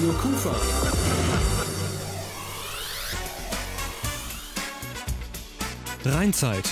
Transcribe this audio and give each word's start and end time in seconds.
Radio 0.00 0.14
Kufa. 0.14 0.54
Rheinzeit. 6.06 6.64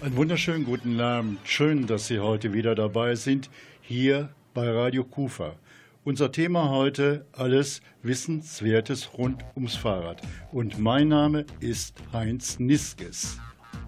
Einen 0.00 0.16
wunderschönen 0.16 0.64
guten 0.64 0.98
Abend. 0.98 1.40
Schön, 1.44 1.86
dass 1.86 2.06
Sie 2.06 2.20
heute 2.20 2.54
wieder 2.54 2.74
dabei 2.74 3.16
sind, 3.16 3.50
hier 3.82 4.30
bei 4.54 4.70
Radio 4.70 5.04
Kufa. 5.04 5.56
Unser 6.04 6.32
Thema 6.32 6.70
heute 6.70 7.26
alles 7.32 7.82
Wissenswertes 8.02 9.10
rund 9.18 9.44
ums 9.54 9.76
Fahrrad. 9.76 10.22
Und 10.50 10.78
mein 10.78 11.08
Name 11.08 11.44
ist 11.60 11.94
Heinz 12.14 12.58
Niskes. 12.58 13.36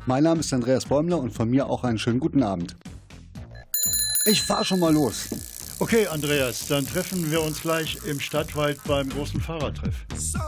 Mein 0.04 0.24
Name 0.24 0.40
ist 0.40 0.52
Andreas 0.52 0.84
Bäumler 0.84 1.18
und 1.18 1.32
von 1.32 1.48
mir 1.48 1.66
auch 1.66 1.82
einen 1.82 1.98
schönen 1.98 2.20
guten 2.20 2.42
Abend. 2.42 2.76
Ich 4.26 4.42
fahre 4.42 4.66
schon 4.66 4.80
mal 4.80 4.92
los. 4.92 5.55
Okay, 5.78 6.06
Andreas, 6.06 6.66
dann 6.68 6.86
treffen 6.86 7.30
wir 7.30 7.42
uns 7.42 7.60
gleich 7.60 7.98
im 8.06 8.18
Stadtwald 8.18 8.82
beim 8.84 9.10
großen 9.10 9.40
Fahrradtreff. 9.40 10.06
So 10.16 10.38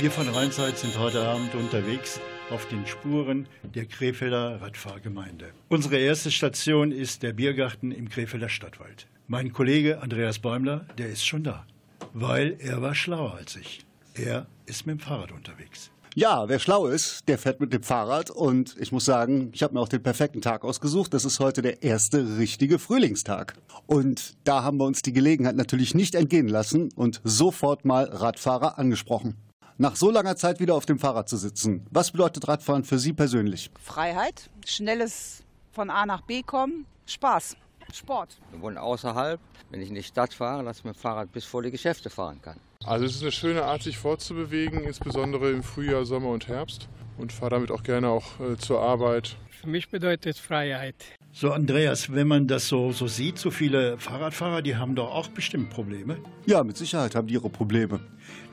Wir 0.00 0.10
von 0.10 0.26
Rheinzeit 0.30 0.78
sind 0.78 0.98
heute 0.98 1.20
Abend 1.20 1.54
unterwegs 1.54 2.20
auf 2.50 2.66
den 2.68 2.86
Spuren 2.86 3.46
der 3.74 3.84
Krefelder 3.84 4.58
Radfahrgemeinde. 4.62 5.52
Unsere 5.68 5.98
erste 5.98 6.30
Station 6.30 6.90
ist 6.90 7.22
der 7.22 7.34
Biergarten 7.34 7.92
im 7.92 8.08
Krefelder 8.08 8.48
Stadtwald. 8.48 9.08
Mein 9.26 9.52
Kollege 9.52 10.00
Andreas 10.00 10.38
Bäumler, 10.38 10.86
der 10.96 11.10
ist 11.10 11.26
schon 11.26 11.44
da, 11.44 11.66
weil 12.14 12.56
er 12.60 12.80
war 12.80 12.94
schlauer 12.94 13.34
als 13.34 13.56
ich. 13.56 13.84
Er 14.14 14.46
ist 14.64 14.86
mit 14.86 15.00
dem 15.00 15.00
Fahrrad 15.00 15.32
unterwegs. 15.32 15.90
Ja, 16.14 16.48
wer 16.48 16.60
schlau 16.60 16.86
ist, 16.86 17.28
der 17.28 17.36
fährt 17.36 17.60
mit 17.60 17.74
dem 17.74 17.82
Fahrrad 17.82 18.30
und 18.30 18.76
ich 18.80 18.92
muss 18.92 19.04
sagen, 19.04 19.50
ich 19.52 19.62
habe 19.62 19.74
mir 19.74 19.80
auch 19.80 19.88
den 19.88 20.02
perfekten 20.02 20.40
Tag 20.40 20.64
ausgesucht. 20.64 21.12
Das 21.12 21.26
ist 21.26 21.40
heute 21.40 21.60
der 21.60 21.82
erste 21.82 22.38
richtige 22.38 22.78
Frühlingstag. 22.78 23.52
Und 23.86 24.32
da 24.44 24.62
haben 24.62 24.78
wir 24.78 24.86
uns 24.86 25.02
die 25.02 25.12
Gelegenheit 25.12 25.56
natürlich 25.56 25.94
nicht 25.94 26.14
entgehen 26.14 26.48
lassen 26.48 26.88
und 26.96 27.20
sofort 27.22 27.84
mal 27.84 28.04
Radfahrer 28.04 28.78
angesprochen. 28.78 29.36
Nach 29.80 29.96
so 29.96 30.10
langer 30.10 30.36
Zeit 30.36 30.60
wieder 30.60 30.74
auf 30.74 30.84
dem 30.84 30.98
Fahrrad 30.98 31.26
zu 31.30 31.38
sitzen, 31.38 31.86
was 31.90 32.10
bedeutet 32.10 32.46
Radfahren 32.46 32.84
für 32.84 32.98
Sie 32.98 33.14
persönlich? 33.14 33.70
Freiheit, 33.82 34.50
schnelles 34.66 35.42
von 35.72 35.88
A 35.88 36.04
nach 36.04 36.20
B 36.20 36.42
kommen, 36.42 36.84
Spaß. 37.06 37.56
Sport. 37.90 38.36
Wir 38.50 38.60
wohnen 38.60 38.76
außerhalb. 38.76 39.40
Wenn 39.70 39.80
ich 39.80 39.88
in 39.88 39.94
die 39.94 40.02
Stadt 40.02 40.34
fahre, 40.34 40.62
lasse 40.64 40.80
ich 40.80 40.84
mit 40.84 40.96
dem 40.96 40.98
Fahrrad 40.98 41.32
bis 41.32 41.46
vor 41.46 41.62
die 41.62 41.70
Geschäfte 41.70 42.10
fahren 42.10 42.42
kann. 42.42 42.60
Also 42.86 43.04
es 43.04 43.16
ist 43.16 43.22
eine 43.22 43.32
schöne 43.32 43.64
Art, 43.64 43.82
sich 43.82 43.98
fortzubewegen, 43.98 44.84
insbesondere 44.84 45.50
im 45.50 45.62
Frühjahr, 45.62 46.06
Sommer 46.06 46.30
und 46.30 46.48
Herbst. 46.48 46.88
Und 47.18 47.30
fahre 47.30 47.50
damit 47.50 47.70
auch 47.70 47.82
gerne 47.82 48.08
auch 48.08 48.40
äh, 48.40 48.56
zur 48.56 48.80
Arbeit. 48.80 49.36
Für 49.50 49.68
mich 49.68 49.90
bedeutet 49.90 50.38
Freiheit. 50.38 50.94
So, 51.32 51.52
Andreas, 51.52 52.10
wenn 52.14 52.26
man 52.26 52.46
das 52.46 52.66
so, 52.68 52.92
so 52.92 53.06
sieht, 53.06 53.38
so 53.38 53.50
viele 53.50 53.98
Fahrradfahrer, 53.98 54.62
die 54.62 54.76
haben 54.76 54.94
doch 54.94 55.14
auch 55.14 55.28
bestimmt 55.28 55.68
Probleme. 55.68 56.16
Ja, 56.46 56.64
mit 56.64 56.78
Sicherheit 56.78 57.14
haben 57.14 57.26
die 57.26 57.34
ihre 57.34 57.50
Probleme. 57.50 58.00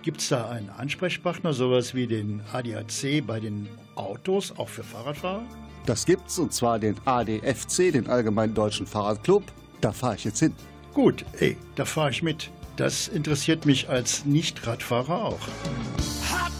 Gibt 0.02 0.20
es 0.20 0.28
da 0.28 0.50
einen 0.50 0.70
Ansprechpartner, 0.70 1.54
sowas 1.54 1.96
wie 1.96 2.08
den 2.08 2.42
ADAC 2.52 3.26
bei 3.26 3.40
den 3.40 3.70
Autos, 3.96 4.52
auch 4.58 4.68
für 4.68 4.84
Fahrradfahrer? 4.84 5.44
Das 5.86 6.06
gibt's 6.06 6.38
und 6.38 6.52
zwar 6.52 6.80
den 6.80 6.98
ADFC, 7.06 7.94
den 7.94 8.08
Allgemeinen 8.08 8.54
Deutschen 8.54 8.86
Fahrradclub. 8.86 9.44
Da 9.80 9.94
fahre 9.94 10.16
ich 10.16 10.26
jetzt 10.26 10.40
hin. 10.40 10.54
Gut, 10.94 11.24
ey, 11.40 11.56
da 11.76 11.86
fahre 11.86 12.10
ich 12.10 12.22
mit. 12.22 12.52
Das 12.78 13.08
interessiert 13.08 13.66
mich 13.66 13.90
als 13.90 14.24
Nicht-Radfahrer 14.26 15.26
auch. 15.26 15.48
Hot 16.32 16.52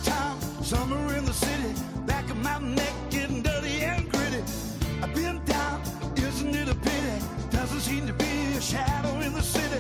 summer 0.64 1.16
in 1.16 1.24
the 1.26 1.32
city. 1.32 1.74
Back 2.08 2.26
of 2.32 2.38
my 2.38 2.58
neck 2.60 2.94
getting 3.12 3.44
dirty 3.44 3.84
and 3.86 4.12
gritty. 4.12 4.44
I've 5.04 5.14
been 5.14 5.40
down, 5.46 5.80
isn't 6.18 6.56
it 6.56 6.70
a 6.70 6.76
pity? 6.76 7.22
Doesn't 7.52 7.82
seem 7.82 8.08
in 9.28 9.34
the 9.34 9.44
city. 9.44 9.80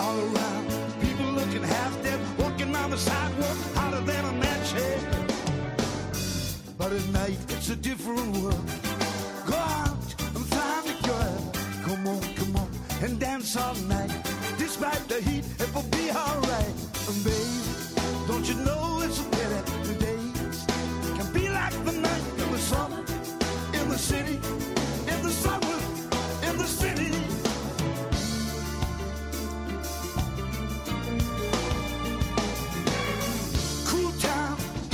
All 0.00 0.18
around, 0.18 0.66
people 1.02 1.26
looking 1.26 1.62
half 1.62 2.02
dead, 2.02 2.18
walking 2.38 2.74
on 2.74 2.90
the 2.90 2.96
sidewalk, 2.96 3.58
hotter 3.74 4.00
than 4.00 4.24
a 4.24 4.32
match 4.32 4.72
head. 4.72 5.00
But 6.78 6.92
at 6.92 7.06
night, 7.12 7.38
it's 7.50 7.68
a 7.68 7.76
different 7.76 8.34
world. 8.38 8.64
Go 9.46 9.56
out 9.56 10.14
and 10.34 10.46
find 10.54 10.88
a 10.88 11.06
girl. 11.06 11.52
Come 11.84 12.06
on, 12.08 12.20
come 12.34 12.56
on, 12.56 12.68
and 13.02 13.20
dance 13.20 13.56
all 13.56 13.74
night. 13.74 13.99
Baby, 17.24 17.60
don't 18.26 18.48
you 18.48 18.54
know 18.64 19.00
it's 19.02 19.20
a 19.20 19.24
pity 19.24 19.60
the 19.88 19.94
days 19.94 20.64
can 21.16 21.32
be 21.32 21.48
like 21.48 21.72
the 21.84 21.92
night 21.92 22.22
in 22.38 22.50
the 22.52 22.58
summer, 22.58 22.98
in 23.74 23.88
the 23.88 23.98
city, 23.98 24.36
in 25.12 25.22
the 25.22 25.30
in 26.48 26.56
the 26.56 26.66
city. 26.66 27.10
Cool 33.86 34.12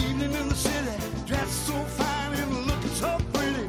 evening 0.04 0.32
in 0.32 0.48
the 0.48 0.54
city, 0.54 0.96
dressed 1.26 1.66
so 1.66 1.74
fine 1.98 2.32
and 2.34 2.66
looking 2.66 2.94
so 3.02 3.18
pretty. 3.32 3.68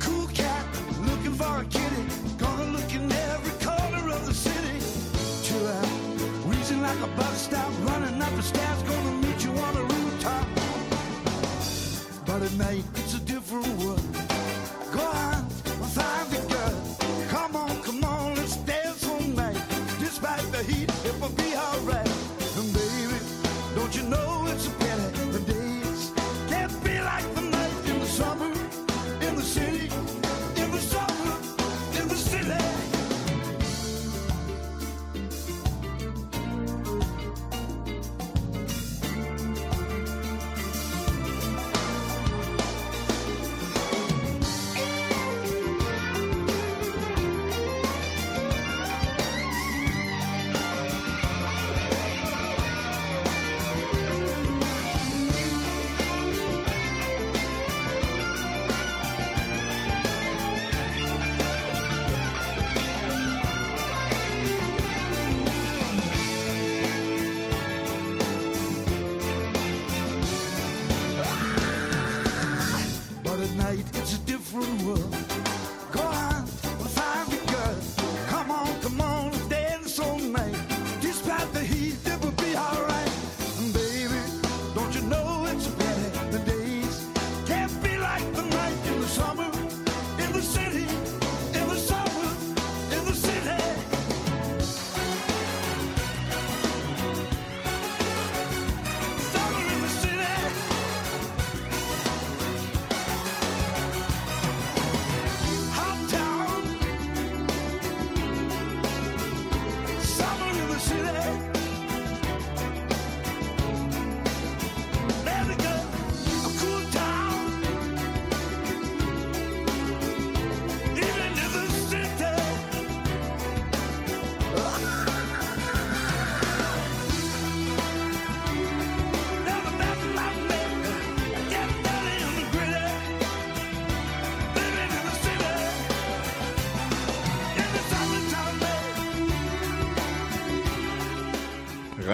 Cool 0.00 0.26
cat, 0.28 0.64
looking 1.08 1.34
for 1.34 1.58
a 1.58 1.64
kitty, 1.66 2.04
gonna 2.38 2.72
look 2.72 2.92
in 2.92 3.10
every 3.12 3.54
corner 3.64 4.08
of 4.08 4.26
the 4.26 4.34
city. 4.34 4.78
Chill 5.44 5.66
out, 5.68 6.04
like 6.80 7.00
a 7.00 7.06
bus 7.16 7.42
stop, 7.42 7.83
the 8.44 8.58
stairs, 8.58 8.82
gonna 8.82 9.12
meet 9.26 9.44
you 9.44 9.52
on 9.52 9.76
a 9.76 9.82
rooftop. 9.82 10.46
But 12.26 12.42
at 12.42 12.52
night, 12.54 12.84
it's 12.94 13.14
a 13.14 13.20
different 13.20 13.66
world. 13.78 14.03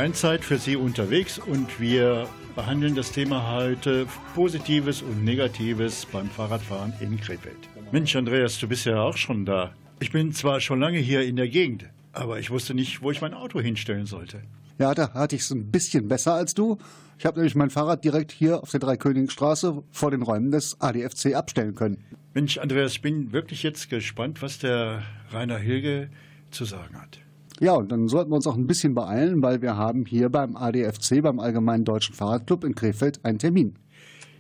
Rheinzeit 0.01 0.43
für 0.43 0.57
Sie 0.57 0.77
unterwegs 0.77 1.39
und 1.39 1.79
wir 1.79 2.27
behandeln 2.57 2.95
das 2.95 3.13
Thema 3.13 3.53
heute 3.53 4.07
Positives 4.35 5.03
und 5.03 5.25
Negatives 5.25 6.07
beim 6.07 6.31
Fahrradfahren 6.31 6.95
in 7.01 7.21
Krefeld. 7.21 7.69
Mensch, 7.93 8.17
Andreas, 8.17 8.59
du 8.59 8.67
bist 8.67 8.87
ja 8.87 8.99
auch 8.99 9.19
schon 9.19 9.45
da. 9.45 9.75
Ich 10.01 10.11
bin 10.11 10.33
zwar 10.33 10.61
schon 10.61 10.81
lange 10.81 10.97
hier 10.97 11.21
in 11.21 11.37
der 11.37 11.49
Gegend, 11.49 11.85
aber 12.15 12.39
ich 12.39 12.49
wusste 12.49 12.73
nicht, 12.73 13.03
wo 13.03 13.11
ich 13.11 13.21
mein 13.21 13.35
Auto 13.35 13.61
hinstellen 13.61 14.07
sollte. 14.07 14.41
Ja, 14.79 14.95
da 14.95 15.13
hatte 15.13 15.37
ich 15.37 15.43
es 15.43 15.51
ein 15.51 15.71
bisschen 15.71 16.09
besser 16.09 16.33
als 16.33 16.55
du. 16.55 16.79
Ich 17.19 17.27
habe 17.27 17.39
nämlich 17.39 17.55
mein 17.55 17.69
Fahrrad 17.69 18.03
direkt 18.03 18.33
hier 18.33 18.63
auf 18.63 18.71
der 18.71 18.81
Dreikönigenstraße 18.81 19.83
vor 19.91 20.11
den 20.11 20.23
Räumen 20.23 20.51
des 20.51 20.81
ADFC 20.81 21.35
abstellen 21.35 21.75
können. 21.75 22.03
Mensch, 22.33 22.57
Andreas, 22.57 22.93
ich 22.93 23.03
bin 23.03 23.33
wirklich 23.33 23.63
jetzt 23.63 23.91
gespannt, 23.91 24.41
was 24.41 24.61
der 24.61 25.03
Rainer 25.31 25.59
Hilge 25.59 26.09
zu 26.51 26.65
sagen 26.65 26.99
hat. 26.99 27.19
Ja, 27.63 27.75
und 27.75 27.93
dann 27.93 28.09
sollten 28.09 28.31
wir 28.31 28.37
uns 28.37 28.47
auch 28.47 28.57
ein 28.57 28.67
bisschen 28.67 28.95
beeilen, 28.95 29.43
weil 29.43 29.61
wir 29.61 29.77
haben 29.77 30.07
hier 30.07 30.31
beim 30.31 30.57
ADFC, 30.57 31.21
beim 31.23 31.39
Allgemeinen 31.39 31.85
Deutschen 31.85 32.15
Fahrradclub 32.15 32.65
in 32.65 32.75
Krefeld, 32.75 33.23
einen 33.23 33.39
Termin. 33.39 33.79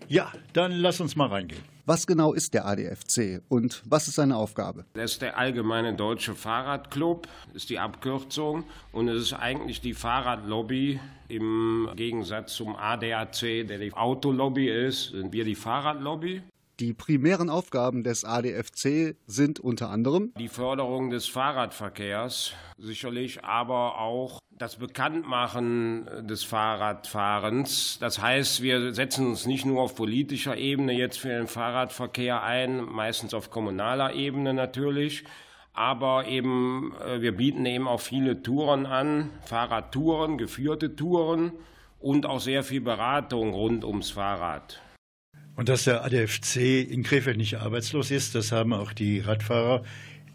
Ja, 0.08 0.32
dann 0.54 0.72
lass 0.72 1.02
uns 1.02 1.16
mal 1.16 1.28
reingehen. 1.28 1.60
Was 1.84 2.06
genau 2.06 2.32
ist 2.32 2.54
der 2.54 2.64
ADFC 2.66 3.42
und 3.48 3.82
was 3.84 4.08
ist 4.08 4.14
seine 4.14 4.36
Aufgabe? 4.36 4.86
Das 4.94 5.12
ist 5.12 5.22
der 5.22 5.36
Allgemeine 5.36 5.94
Deutsche 5.94 6.34
Fahrradclub, 6.34 7.28
ist 7.52 7.68
die 7.68 7.78
Abkürzung. 7.78 8.64
Und 8.90 9.08
es 9.08 9.20
ist 9.20 9.32
eigentlich 9.34 9.82
die 9.82 9.92
Fahrradlobby 9.92 10.98
im 11.28 11.90
Gegensatz 11.96 12.54
zum 12.54 12.74
ADAC, 12.74 13.66
der 13.66 13.78
die 13.78 13.92
Autolobby 13.92 14.70
ist, 14.70 15.10
sind 15.10 15.32
wir 15.34 15.44
die 15.44 15.54
Fahrradlobby. 15.54 16.42
Die 16.80 16.94
primären 16.94 17.50
Aufgaben 17.50 18.04
des 18.04 18.24
ADFC 18.24 19.14
sind 19.26 19.60
unter 19.60 19.90
anderem 19.90 20.32
Die 20.38 20.48
Förderung 20.48 21.10
des 21.10 21.26
Fahrradverkehrs 21.26 22.54
sicherlich, 22.78 23.44
aber 23.44 23.98
auch 23.98 24.40
das 24.50 24.76
Bekanntmachen 24.76 26.06
des 26.26 26.42
Fahrradfahrens. 26.42 27.98
Das 28.00 28.22
heißt, 28.22 28.62
wir 28.62 28.94
setzen 28.94 29.26
uns 29.26 29.44
nicht 29.44 29.66
nur 29.66 29.82
auf 29.82 29.94
politischer 29.94 30.56
Ebene 30.56 30.94
jetzt 30.94 31.18
für 31.18 31.28
den 31.28 31.48
Fahrradverkehr 31.48 32.42
ein, 32.42 32.82
meistens 32.82 33.34
auf 33.34 33.50
kommunaler 33.50 34.14
Ebene 34.14 34.54
natürlich, 34.54 35.24
Aber 35.74 36.26
eben, 36.26 36.94
äh, 36.96 37.20
wir 37.20 37.36
bieten 37.36 37.64
eben 37.66 37.86
auch 37.86 38.00
viele 38.00 38.42
Touren 38.42 38.86
an, 38.86 39.30
Fahrradtouren, 39.44 40.36
geführte 40.36 40.96
Touren 40.96 41.52
und 42.00 42.26
auch 42.26 42.40
sehr 42.40 42.64
viel 42.64 42.80
Beratung 42.80 43.52
rund 43.52 43.84
ums 43.84 44.10
Fahrrad. 44.10 44.80
Und 45.60 45.68
dass 45.68 45.84
der 45.84 46.06
ADFC 46.06 46.88
in 46.90 47.02
Krefeld 47.02 47.36
nicht 47.36 47.58
arbeitslos 47.58 48.10
ist, 48.10 48.34
das 48.34 48.50
haben 48.50 48.72
auch 48.72 48.94
die 48.94 49.20
Radfahrer 49.20 49.82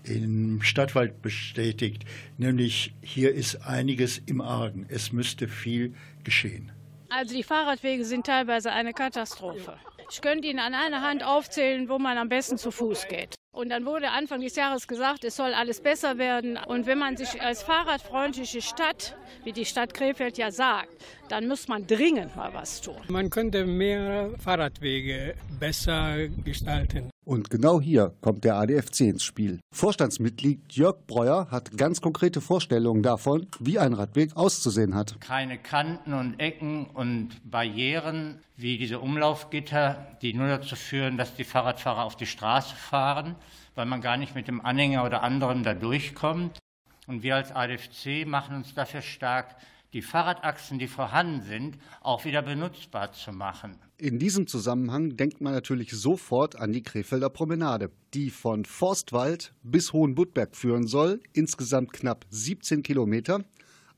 im 0.03 0.61
Stadtwald 0.61 1.23
bestätigt. 1.23 2.05
Nämlich 2.37 2.93
hier 3.01 3.33
ist 3.33 3.65
einiges 3.65 4.19
im 4.27 4.39
Argen. 4.39 4.85
Es 4.87 5.11
müsste 5.11 5.47
viel 5.47 5.95
geschehen. 6.23 6.71
Also 7.09 7.33
die 7.33 7.41
Fahrradwege 7.41 8.05
sind 8.05 8.27
teilweise 8.27 8.71
eine 8.71 8.93
Katastrophe. 8.93 9.73
Ich 10.11 10.21
könnte 10.21 10.47
Ihnen 10.47 10.59
an 10.59 10.75
einer 10.75 11.01
Hand 11.01 11.23
aufzählen, 11.23 11.89
wo 11.89 11.97
man 11.97 12.19
am 12.19 12.29
besten 12.29 12.59
zu 12.59 12.69
Fuß 12.69 13.07
geht. 13.07 13.33
Und 13.55 13.69
dann 13.69 13.85
wurde 13.85 14.09
Anfang 14.11 14.41
des 14.41 14.57
Jahres 14.57 14.85
gesagt, 14.85 15.23
es 15.23 15.37
soll 15.37 15.53
alles 15.53 15.79
besser 15.79 16.17
werden. 16.17 16.57
Und 16.57 16.87
wenn 16.87 16.97
man 16.97 17.15
sich 17.15 17.41
als 17.41 17.63
fahrradfreundliche 17.63 18.61
Stadt, 18.61 19.15
wie 19.45 19.53
die 19.53 19.63
Stadt 19.63 19.93
Krefeld 19.93 20.37
ja 20.37 20.51
sagt, 20.51 20.89
dann 21.29 21.47
muss 21.47 21.69
man 21.69 21.87
dringend 21.87 22.35
mal 22.35 22.53
was 22.53 22.81
tun. 22.81 22.97
Man 23.07 23.29
könnte 23.29 23.65
mehr 23.65 24.31
Fahrradwege 24.43 25.35
besser 25.57 26.27
gestalten. 26.43 27.09
Und 27.25 27.49
genau 27.49 27.81
hier 27.81 28.13
kommt 28.21 28.43
der 28.43 28.55
ADFC 28.55 29.01
ins 29.01 29.23
Spiel. 29.23 29.59
Vorstandsmitglied 29.71 30.71
Jörg 30.71 31.07
Breuer 31.07 31.47
hat 31.49 31.75
ganz 31.75 31.99
konkrete 31.99 32.39
Vorstellungen 32.39 33.01
davon, 33.01 33.47
wie 33.59 33.79
ein 33.79 33.93
Radweg 33.93 34.37
auszusehen 34.37 34.93
hat. 34.93 35.19
Keine 35.21 35.57
Kanten 35.57 36.13
und 36.13 36.39
Ecken 36.39 36.85
und 36.85 37.29
Barrieren 37.49 38.39
wie 38.57 38.77
diese 38.77 38.99
Umlaufgitter, 38.99 40.17
die 40.21 40.35
nur 40.35 40.47
dazu 40.47 40.75
führen, 40.75 41.17
dass 41.17 41.35
die 41.35 41.43
Fahrradfahrer 41.43 42.03
auf 42.03 42.15
die 42.15 42.27
Straße 42.27 42.75
fahren, 42.75 43.35
weil 43.73 43.87
man 43.87 44.01
gar 44.01 44.17
nicht 44.17 44.35
mit 44.35 44.47
dem 44.47 44.63
Anhänger 44.63 45.03
oder 45.03 45.23
anderem 45.23 45.63
da 45.63 45.73
durchkommt. 45.73 46.59
Und 47.07 47.23
wir 47.23 47.35
als 47.35 47.51
ADFC 47.51 48.27
machen 48.27 48.55
uns 48.55 48.75
dafür 48.75 49.01
stark, 49.01 49.55
die 49.93 50.01
Fahrradachsen, 50.01 50.79
die 50.79 50.87
vorhanden 50.87 51.41
sind, 51.41 51.77
auch 52.01 52.25
wieder 52.25 52.41
benutzbar 52.41 53.11
zu 53.13 53.31
machen. 53.31 53.77
In 53.97 54.19
diesem 54.19 54.47
Zusammenhang 54.47 55.15
denkt 55.15 55.41
man 55.41 55.53
natürlich 55.53 55.91
sofort 55.91 56.57
an 56.57 56.73
die 56.73 56.83
Krefelder 56.83 57.29
Promenade, 57.29 57.91
die 58.13 58.29
von 58.29 58.65
Forstwald 58.65 59.53
bis 59.63 59.93
Hohenbuttberg 59.93 60.55
führen 60.55 60.87
soll, 60.87 61.21
insgesamt 61.33 61.93
knapp 61.93 62.25
17 62.29 62.83
Kilometer. 62.83 63.45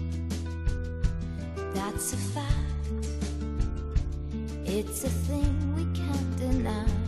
That's 1.74 2.12
a 2.12 2.18
fact. 2.34 2.44
It's 4.66 5.04
a 5.04 5.10
thing 5.26 5.74
we 5.74 5.84
can't 5.98 6.36
deny. 6.38 7.07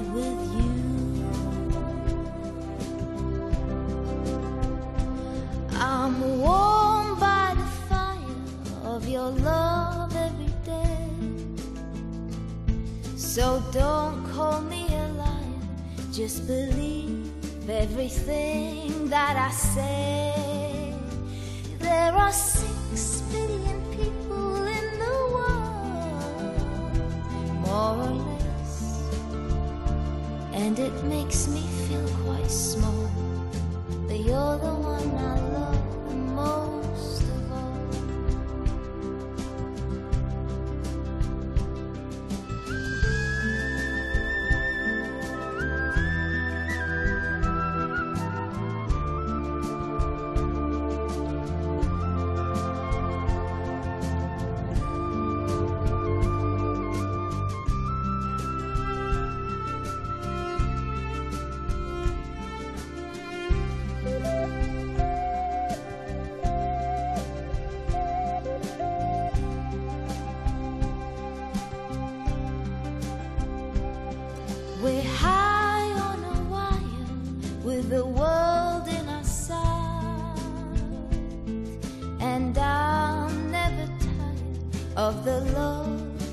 just 16.31 16.47
believe 16.47 17.29
everything 17.69 19.09
that 19.09 19.35
I 19.35 19.51
say. 19.51 20.50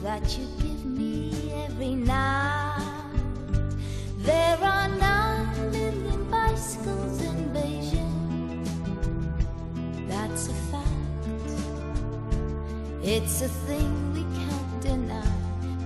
That 0.03 0.39
you 0.39 0.47
give 0.63 0.85
me 0.85 1.53
every 1.65 1.95
night. 1.95 3.13
There 4.19 4.59
are 4.63 4.89
nine 4.89 5.71
million 5.71 6.31
bicycles 6.31 7.23
in 7.23 7.37
Beijing. 7.55 8.67
That's 10.09 10.49
a 10.49 10.55
fact. 10.71 11.25
It's 13.03 13.43
a 13.43 13.49
thing 13.67 14.13
we 14.13 14.23
can't 14.39 14.81
deny. 14.81 15.33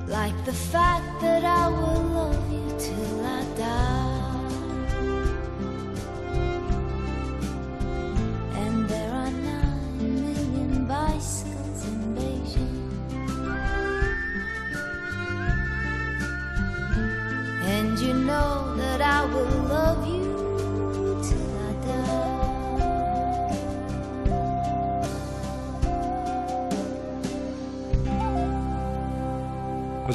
Like 0.07 0.39
the 0.45 0.53
fact 0.53 1.21
that 1.21 1.45
I 1.45 1.69
will 1.69 2.03
love 2.19 2.53
you 2.53 2.67
till 2.79 3.27
I 3.27 3.45
die. 3.57 4.12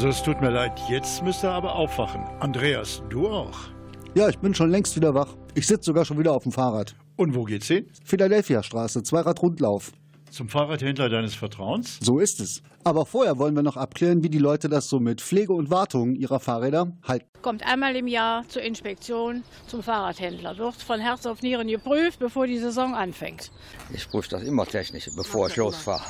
Also 0.08 0.20
es 0.20 0.24
tut 0.24 0.40
mir 0.40 0.52
leid, 0.52 0.72
jetzt 0.88 1.22
müsst 1.22 1.44
ihr 1.44 1.52
aber 1.52 1.76
aufwachen. 1.76 2.24
Andreas, 2.40 3.04
du 3.10 3.28
auch. 3.28 3.60
Ja, 4.16 4.30
ich 4.30 4.40
bin 4.40 4.56
schon 4.56 4.70
längst 4.70 4.96
wieder 4.96 5.14
wach. 5.14 5.36
Ich 5.54 5.68
sitze 5.68 5.84
sogar 5.84 6.06
schon 6.06 6.18
wieder 6.18 6.32
auf 6.32 6.44
dem 6.44 6.54
Fahrrad. 6.54 6.96
Und 7.18 7.36
wo 7.36 7.44
geht's 7.44 7.68
hin? 7.68 7.88
Philadelphia 8.06 8.64
Straße, 8.64 9.04
Zweiradrundlauf. 9.04 9.92
zum 10.32 10.48
Fahrradhändler 10.48 11.10
deines 11.10 11.36
Vertrauens? 11.36 12.00
So 12.00 12.20
ist 12.20 12.40
es. 12.40 12.64
Aber 12.86 13.06
vorher 13.06 13.38
wollen 13.38 13.54
wir 13.54 13.64
noch 13.64 13.76
abklären, 13.76 14.24
wie 14.24 14.30
die 14.30 14.38
Leute 14.38 14.70
das 14.70 14.88
so 14.88 15.02
mit 15.02 15.20
Pflege 15.20 15.52
und 15.52 15.70
Wartung 15.72 16.16
ihrer 16.16 16.40
Fahrräder 16.40 16.94
halten. 17.06 17.28
Kommt 17.42 17.68
einmal 17.68 17.98
im 17.98 18.08
Jahr 18.08 18.48
zur 18.48 18.62
Inspektion 18.62 19.44
zum 19.68 19.84
Fahrradhändler. 19.84 20.58
Wird 20.58 20.76
von 20.76 21.02
Herz 21.02 21.26
auf 21.26 21.42
Nieren 21.42 21.68
geprüft, 21.68 22.20
bevor 22.20 22.48
die 22.48 22.60
Saison 22.60 22.96
anfängt. 22.96 23.52
Ich 23.94 24.08
prüfe 24.08 24.30
das 24.30 24.44
immer 24.44 24.66
technisch, 24.66 25.10
bevor 25.14 25.50
ich 25.50 25.58
losfahre. 25.58 26.06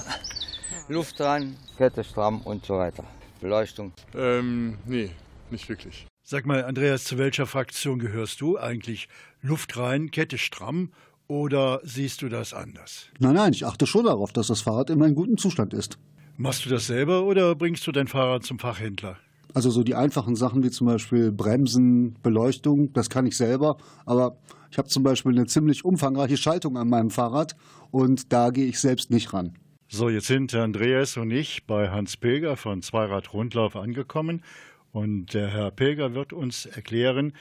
Luft 0.87 1.19
dran, 1.19 1.55
Kette 1.79 2.03
stramm 2.03 2.41
und 2.41 2.63
so 2.63 2.75
weiter. 2.75 3.03
Beleuchtung. 3.37 3.93
Ähm, 4.15 4.77
nee, 4.85 5.11
nicht 5.49 5.69
wirklich. 5.69 6.07
Sag 6.23 6.45
mal, 6.45 6.65
Andreas, 6.65 7.05
zu 7.05 7.17
welcher 7.17 7.45
Fraktion 7.45 7.99
gehörst 7.99 8.41
du 8.41 8.57
eigentlich? 8.57 9.07
Luft 9.41 9.77
rein, 9.77 10.11
Kette 10.11 10.37
stramm 10.37 10.91
oder 11.27 11.79
siehst 11.83 12.21
du 12.21 12.29
das 12.29 12.53
anders? 12.53 13.07
Nein, 13.19 13.35
nein, 13.35 13.53
ich 13.53 13.65
achte 13.65 13.87
schon 13.87 14.05
darauf, 14.05 14.33
dass 14.33 14.47
das 14.47 14.61
Fahrrad 14.61 14.89
immer 14.89 15.05
in 15.05 15.15
gutem 15.15 15.37
Zustand 15.37 15.73
ist. 15.73 15.97
Machst 16.35 16.65
du 16.65 16.69
das 16.69 16.87
selber 16.87 17.23
oder 17.23 17.55
bringst 17.55 17.87
du 17.87 17.91
dein 17.91 18.07
Fahrrad 18.07 18.43
zum 18.43 18.59
Fachhändler? 18.59 19.17
Also 19.53 19.69
so 19.69 19.83
die 19.83 19.95
einfachen 19.95 20.35
Sachen 20.35 20.63
wie 20.63 20.69
zum 20.69 20.87
Beispiel 20.87 21.31
Bremsen, 21.31 22.15
Beleuchtung, 22.21 22.93
das 22.93 23.09
kann 23.09 23.25
ich 23.25 23.37
selber. 23.37 23.77
Aber 24.05 24.37
ich 24.69 24.77
habe 24.77 24.87
zum 24.87 25.03
Beispiel 25.03 25.31
eine 25.31 25.45
ziemlich 25.47 25.85
umfangreiche 25.85 26.37
Schaltung 26.37 26.77
an 26.77 26.89
meinem 26.89 27.09
Fahrrad 27.09 27.55
und 27.89 28.31
da 28.33 28.49
gehe 28.49 28.65
ich 28.65 28.79
selbst 28.79 29.09
nicht 29.09 29.33
ran. 29.33 29.57
So, 29.89 30.09
jetzt 30.09 30.27
sind 30.27 30.53
Andreas 30.53 31.15
und 31.15 31.31
ich 31.31 31.63
bei 31.63 31.89
Hans 31.89 32.17
Pilger 32.17 32.57
von 32.57 32.81
Zweirad 32.81 33.31
Rundlauf 33.31 33.77
angekommen 33.77 34.43
und 34.91 35.33
der 35.33 35.47
Herr 35.47 35.71
Pilger 35.71 36.13
wird 36.13 36.33
uns 36.33 36.65
erklären, 36.65 37.31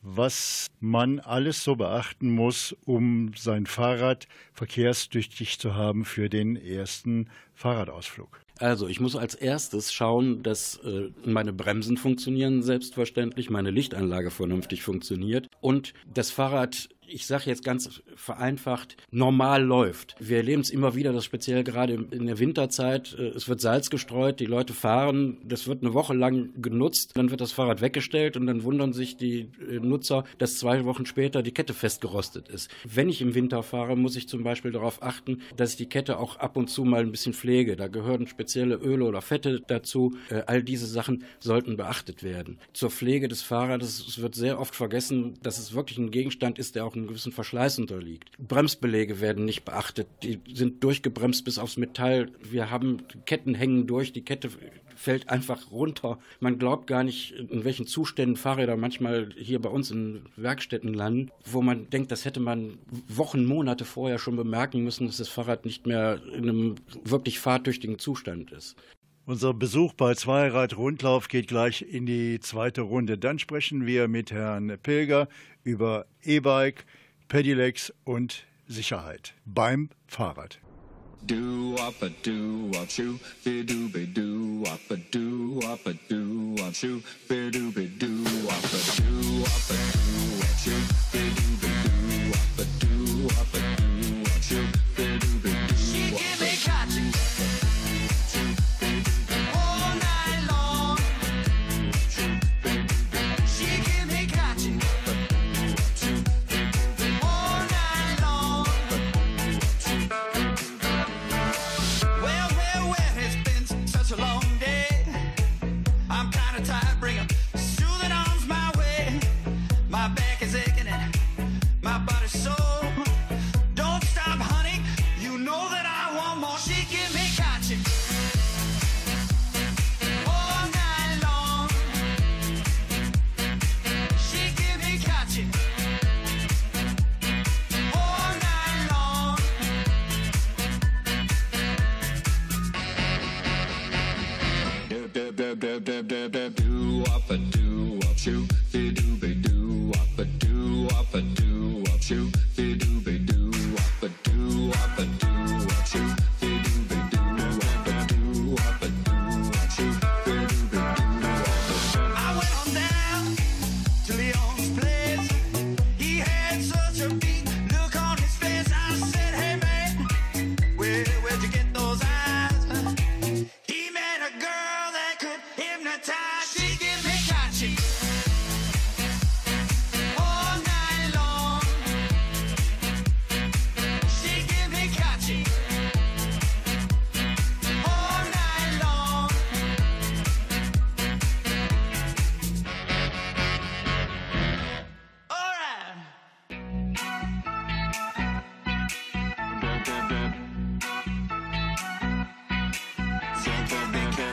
was 0.00 0.68
man 0.78 1.18
alles 1.18 1.64
so 1.64 1.74
beachten 1.74 2.30
muss, 2.30 2.72
um 2.84 3.32
sein 3.34 3.66
Fahrrad 3.66 4.28
verkehrstüchtig 4.52 5.58
zu 5.58 5.74
haben 5.74 6.04
für 6.04 6.28
den 6.28 6.54
ersten 6.54 7.30
Fahrradausflug. 7.54 8.42
Also 8.58 8.88
ich 8.88 9.00
muss 9.00 9.16
als 9.16 9.34
erstes 9.34 9.92
schauen, 9.92 10.42
dass 10.42 10.76
äh, 10.84 11.10
meine 11.24 11.52
Bremsen 11.52 11.96
funktionieren, 11.96 12.62
selbstverständlich, 12.62 13.50
meine 13.50 13.70
Lichtanlage 13.70 14.30
vernünftig 14.30 14.82
funktioniert 14.82 15.48
und 15.60 15.94
das 16.12 16.30
Fahrrad 16.30 16.88
ich 17.08 17.26
sage 17.26 17.44
jetzt 17.46 17.64
ganz 17.64 18.02
vereinfacht, 18.16 18.96
normal 19.10 19.62
läuft. 19.62 20.14
Wir 20.18 20.38
erleben 20.38 20.60
es 20.60 20.70
immer 20.70 20.94
wieder, 20.94 21.12
dass 21.12 21.24
speziell 21.24 21.64
gerade 21.64 21.94
in 22.10 22.26
der 22.26 22.38
Winterzeit, 22.38 23.16
äh, 23.18 23.28
es 23.28 23.48
wird 23.48 23.60
Salz 23.60 23.90
gestreut, 23.90 24.40
die 24.40 24.46
Leute 24.46 24.74
fahren, 24.74 25.38
das 25.44 25.66
wird 25.66 25.82
eine 25.82 25.94
Woche 25.94 26.14
lang 26.14 26.50
genutzt, 26.60 27.12
dann 27.14 27.30
wird 27.30 27.40
das 27.40 27.52
Fahrrad 27.52 27.80
weggestellt 27.80 28.36
und 28.36 28.46
dann 28.46 28.62
wundern 28.62 28.92
sich 28.92 29.16
die 29.16 29.48
äh, 29.68 29.80
Nutzer, 29.80 30.24
dass 30.38 30.58
zwei 30.58 30.84
Wochen 30.84 31.06
später 31.06 31.42
die 31.42 31.52
Kette 31.52 31.74
festgerostet 31.74 32.48
ist. 32.48 32.70
Wenn 32.84 33.08
ich 33.08 33.22
im 33.22 33.34
Winter 33.34 33.62
fahre, 33.62 33.96
muss 33.96 34.16
ich 34.16 34.28
zum 34.28 34.42
Beispiel 34.42 34.72
darauf 34.72 35.02
achten, 35.02 35.40
dass 35.56 35.72
ich 35.72 35.76
die 35.76 35.88
Kette 35.88 36.18
auch 36.18 36.36
ab 36.36 36.56
und 36.56 36.68
zu 36.68 36.84
mal 36.84 37.00
ein 37.00 37.10
bisschen 37.10 37.32
pflege. 37.32 37.76
Da 37.76 37.88
gehören 37.88 38.26
spezielle 38.48 38.76
Öle 38.76 39.04
oder 39.04 39.20
Fette 39.20 39.60
dazu. 39.66 40.16
Äh, 40.30 40.42
all 40.46 40.62
diese 40.62 40.86
Sachen 40.86 41.24
sollten 41.38 41.76
beachtet 41.76 42.22
werden. 42.22 42.58
Zur 42.72 42.90
Pflege 42.90 43.28
des 43.28 43.42
Fahrrades, 43.42 44.06
es 44.08 44.20
wird 44.22 44.34
sehr 44.34 44.58
oft 44.58 44.74
vergessen, 44.74 45.34
dass 45.42 45.58
es 45.58 45.74
wirklich 45.74 45.98
ein 45.98 46.10
Gegenstand 46.10 46.58
ist, 46.58 46.74
der 46.74 46.86
auch 46.86 46.96
einen 46.96 47.08
gewissen 47.08 47.32
Verschleiß 47.32 47.78
unterliegt. 47.78 48.30
Bremsbelege 48.38 49.20
werden 49.20 49.44
nicht 49.44 49.64
beachtet. 49.64 50.08
Die 50.22 50.40
sind 50.52 50.82
durchgebremst 50.82 51.44
bis 51.44 51.58
aufs 51.58 51.76
Metall. 51.76 52.30
Wir 52.42 52.70
haben 52.70 53.02
Ketten 53.26 53.54
hängen 53.54 53.86
durch. 53.86 54.12
Die 54.14 54.24
Kette 54.24 54.48
fällt 54.98 55.28
einfach 55.30 55.70
runter. 55.70 56.18
Man 56.40 56.58
glaubt 56.58 56.88
gar 56.88 57.04
nicht, 57.04 57.32
in 57.32 57.64
welchen 57.64 57.86
Zuständen 57.86 58.36
Fahrräder 58.36 58.76
manchmal 58.76 59.28
hier 59.36 59.62
bei 59.62 59.68
uns 59.68 59.90
in 59.90 60.26
Werkstätten 60.36 60.92
landen, 60.92 61.30
wo 61.44 61.62
man 61.62 61.88
denkt, 61.88 62.10
das 62.10 62.24
hätte 62.24 62.40
man 62.40 62.78
Wochen, 63.06 63.44
Monate 63.44 63.84
vorher 63.84 64.18
schon 64.18 64.36
bemerken 64.36 64.82
müssen, 64.82 65.06
dass 65.06 65.18
das 65.18 65.28
Fahrrad 65.28 65.64
nicht 65.64 65.86
mehr 65.86 66.20
in 66.34 66.48
einem 66.48 66.74
wirklich 67.04 67.38
fahrtüchtigen 67.38 67.98
Zustand 67.98 68.50
ist. 68.50 68.76
Unser 69.24 69.54
Besuch 69.54 69.92
bei 69.92 70.14
Zweirad 70.14 70.76
Rundlauf 70.76 71.28
geht 71.28 71.48
gleich 71.48 71.82
in 71.82 72.06
die 72.06 72.40
zweite 72.40 72.80
Runde. 72.80 73.18
Dann 73.18 73.38
sprechen 73.38 73.86
wir 73.86 74.08
mit 74.08 74.32
Herrn 74.32 74.78
Pilger 74.82 75.28
über 75.62 76.06
E-Bike, 76.22 76.86
Pedelecs 77.28 77.92
und 78.04 78.46
Sicherheit 78.66 79.34
beim 79.44 79.90
Fahrrad. 80.06 80.60
Do 81.26 81.76
up 81.80 82.00
a 82.00 82.08
do 82.08 82.70
up 82.80 82.88
shoe, 82.88 83.18
be 83.44 83.62
do 83.62 83.88
be 83.88 84.06
do 84.06 84.64
up 84.66 84.80
a 84.90 84.96
do 84.96 85.60
up 85.66 85.84
a 85.86 85.92
do 86.08 86.56
up 86.64 86.74
shoe, 86.74 87.02
be 87.28 87.50
do 87.50 87.70
be 87.72 87.86
do 87.86 88.24
up 88.48 88.64
a 88.64 88.80
do 88.96 89.42
up 89.44 89.68
a 89.68 89.76
do 89.92 90.40
up 90.40 90.56
shoe, 90.58 90.80
be 91.12 91.30
do 91.34 91.56
be 91.60 91.68
do 91.84 92.32
up 92.32 92.58
a 92.58 92.64
do 92.78 93.26
up 93.40 93.54
a 93.54 93.60
do 93.76 94.22
up 94.22 94.42
shoe, 94.42 94.87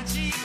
G. 0.05 0.44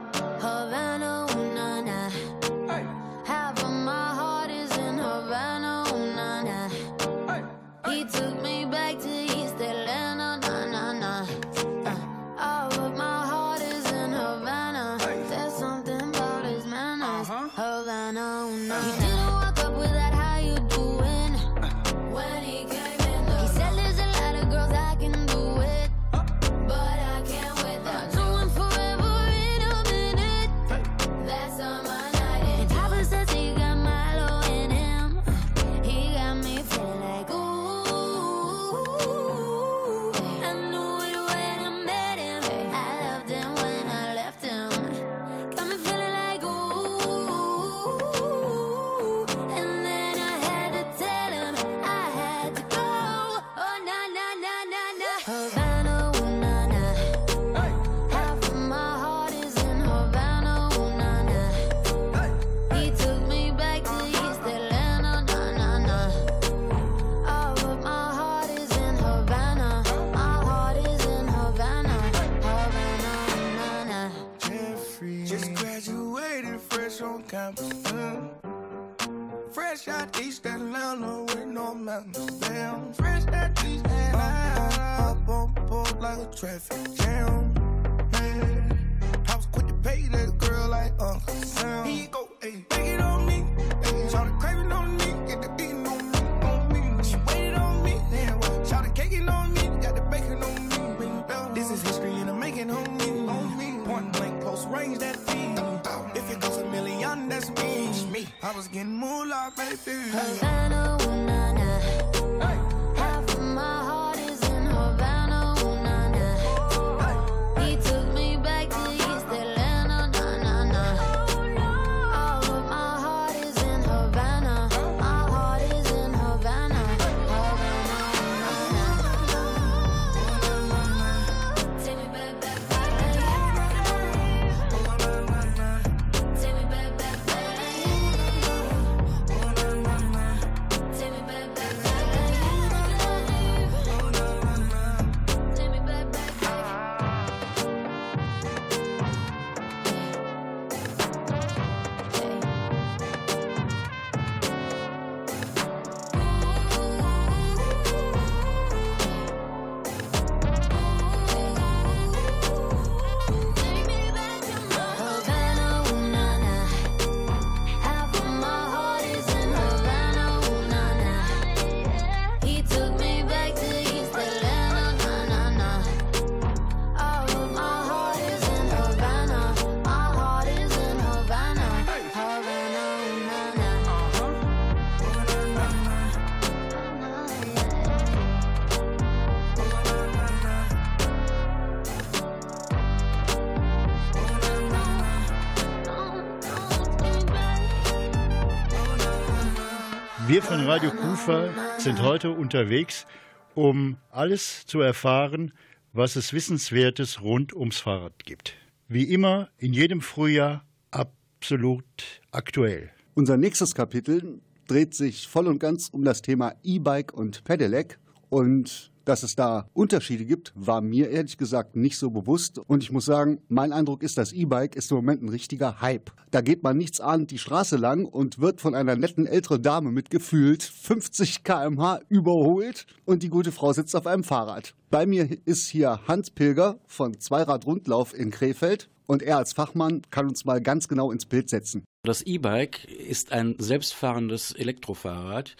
Wir 200.31 200.41
von 200.41 200.61
Radio 200.61 200.91
Kufa 200.91 201.49
sind 201.77 202.01
heute 202.01 202.31
unterwegs, 202.31 203.05
um 203.53 203.97
alles 204.11 204.65
zu 204.65 204.79
erfahren, 204.79 205.51
was 205.91 206.15
es 206.15 206.31
Wissenswertes 206.31 207.21
rund 207.21 207.53
ums 207.53 207.81
Fahrrad 207.81 208.23
gibt. 208.23 208.53
Wie 208.87 209.03
immer, 209.13 209.49
in 209.57 209.73
jedem 209.73 209.99
Frühjahr 209.99 210.63
absolut 210.89 211.83
aktuell. 212.31 212.91
Unser 213.13 213.35
nächstes 213.35 213.75
Kapitel 213.75 214.39
dreht 214.67 214.95
sich 214.95 215.27
voll 215.27 215.47
und 215.47 215.59
ganz 215.59 215.89
um 215.89 216.05
das 216.05 216.21
Thema 216.21 216.53
E-Bike 216.63 217.13
und 217.13 217.43
Pedelec. 217.43 217.99
Und 218.29 218.90
dass 219.11 219.23
es 219.23 219.35
da 219.35 219.67
Unterschiede 219.73 220.23
gibt, 220.23 220.53
war 220.55 220.79
mir 220.79 221.09
ehrlich 221.09 221.37
gesagt 221.37 221.75
nicht 221.75 221.97
so 221.97 222.11
bewusst. 222.11 222.59
Und 222.59 222.81
ich 222.81 222.93
muss 222.93 223.03
sagen, 223.03 223.41
mein 223.49 223.73
Eindruck 223.73 224.03
ist, 224.03 224.17
das 224.17 224.31
E-Bike 224.31 224.77
ist 224.77 224.89
im 224.89 224.95
Moment 224.95 225.21
ein 225.21 225.27
richtiger 225.27 225.81
Hype. 225.81 226.11
Da 226.31 226.39
geht 226.39 226.63
man 226.63 226.77
nichts 226.77 227.01
ahnend 227.01 227.29
die 227.31 227.37
Straße 227.37 227.75
lang 227.75 228.05
und 228.05 228.39
wird 228.39 228.61
von 228.61 228.73
einer 228.73 228.95
netten 228.95 229.27
älteren 229.27 229.61
Dame 229.61 229.91
mit 229.91 230.09
gefühlt 230.11 230.63
50 230.63 231.43
km/h 231.43 231.99
überholt 232.07 232.85
und 233.03 233.21
die 233.21 233.29
gute 233.29 233.51
Frau 233.51 233.73
sitzt 233.73 233.97
auf 233.97 234.07
einem 234.07 234.23
Fahrrad. 234.23 234.75
Bei 234.89 235.05
mir 235.05 235.27
ist 235.43 235.67
hier 235.67 235.99
Hans 236.07 236.31
Pilger 236.31 236.79
von 236.87 237.19
Zweirad 237.19 237.65
Rundlauf 237.65 238.17
in 238.17 238.31
Krefeld 238.31 238.89
und 239.07 239.21
er 239.21 239.35
als 239.35 239.51
Fachmann 239.51 240.03
kann 240.09 240.29
uns 240.29 240.45
mal 240.45 240.61
ganz 240.61 240.87
genau 240.87 241.11
ins 241.11 241.25
Bild 241.25 241.49
setzen. 241.49 241.83
Das 242.03 242.23
E-Bike 242.23 242.85
ist 242.85 243.31
ein 243.31 243.53
selbstfahrendes 243.59 244.53
Elektrofahrrad, 244.53 245.55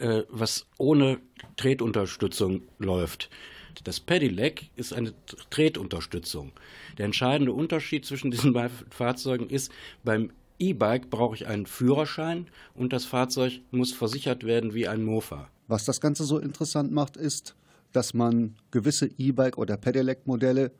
äh, 0.00 0.22
was 0.28 0.66
ohne 0.76 1.20
Tretunterstützung 1.56 2.62
läuft. 2.80 3.30
Das 3.84 4.00
Pedelec 4.00 4.70
ist 4.74 4.92
eine 4.92 5.14
Tretunterstützung. 5.50 6.50
Der 6.98 7.04
entscheidende 7.04 7.52
Unterschied 7.52 8.04
zwischen 8.04 8.32
diesen 8.32 8.52
beiden 8.52 8.76
Fahrzeugen 8.90 9.48
ist, 9.48 9.70
beim 10.02 10.32
E-Bike 10.58 11.10
brauche 11.10 11.36
ich 11.36 11.46
einen 11.46 11.66
Führerschein 11.66 12.48
und 12.74 12.92
das 12.92 13.04
Fahrzeug 13.04 13.60
muss 13.70 13.92
versichert 13.92 14.42
werden 14.42 14.74
wie 14.74 14.88
ein 14.88 15.04
Mofa. 15.04 15.48
Was 15.68 15.84
das 15.84 16.00
Ganze 16.00 16.24
so 16.24 16.40
interessant 16.40 16.90
macht, 16.90 17.16
ist, 17.16 17.54
dass 17.92 18.14
man 18.14 18.56
gewisse 18.72 19.06
E-Bike- 19.16 19.58
oder 19.58 19.76
Pedelec-Modelle 19.76 20.72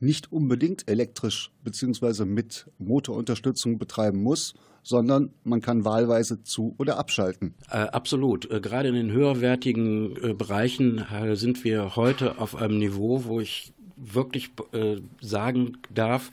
nicht 0.00 0.32
unbedingt 0.32 0.88
elektrisch 0.88 1.50
bzw. 1.64 2.24
mit 2.24 2.66
Motorunterstützung 2.78 3.78
betreiben 3.78 4.22
muss, 4.22 4.54
sondern 4.82 5.30
man 5.44 5.60
kann 5.60 5.84
wahlweise 5.84 6.42
zu- 6.42 6.74
oder 6.78 6.98
abschalten. 6.98 7.54
Äh, 7.70 7.78
absolut. 7.78 8.50
Äh, 8.50 8.60
gerade 8.60 8.88
in 8.88 8.94
den 8.94 9.12
höherwertigen 9.12 10.16
äh, 10.16 10.34
Bereichen 10.34 10.98
äh, 10.98 11.36
sind 11.36 11.64
wir 11.64 11.96
heute 11.96 12.38
auf 12.38 12.56
einem 12.56 12.78
Niveau, 12.78 13.24
wo 13.24 13.40
ich 13.40 13.72
wirklich 13.96 14.50
äh, 14.72 14.96
sagen 15.20 15.78
darf, 15.92 16.30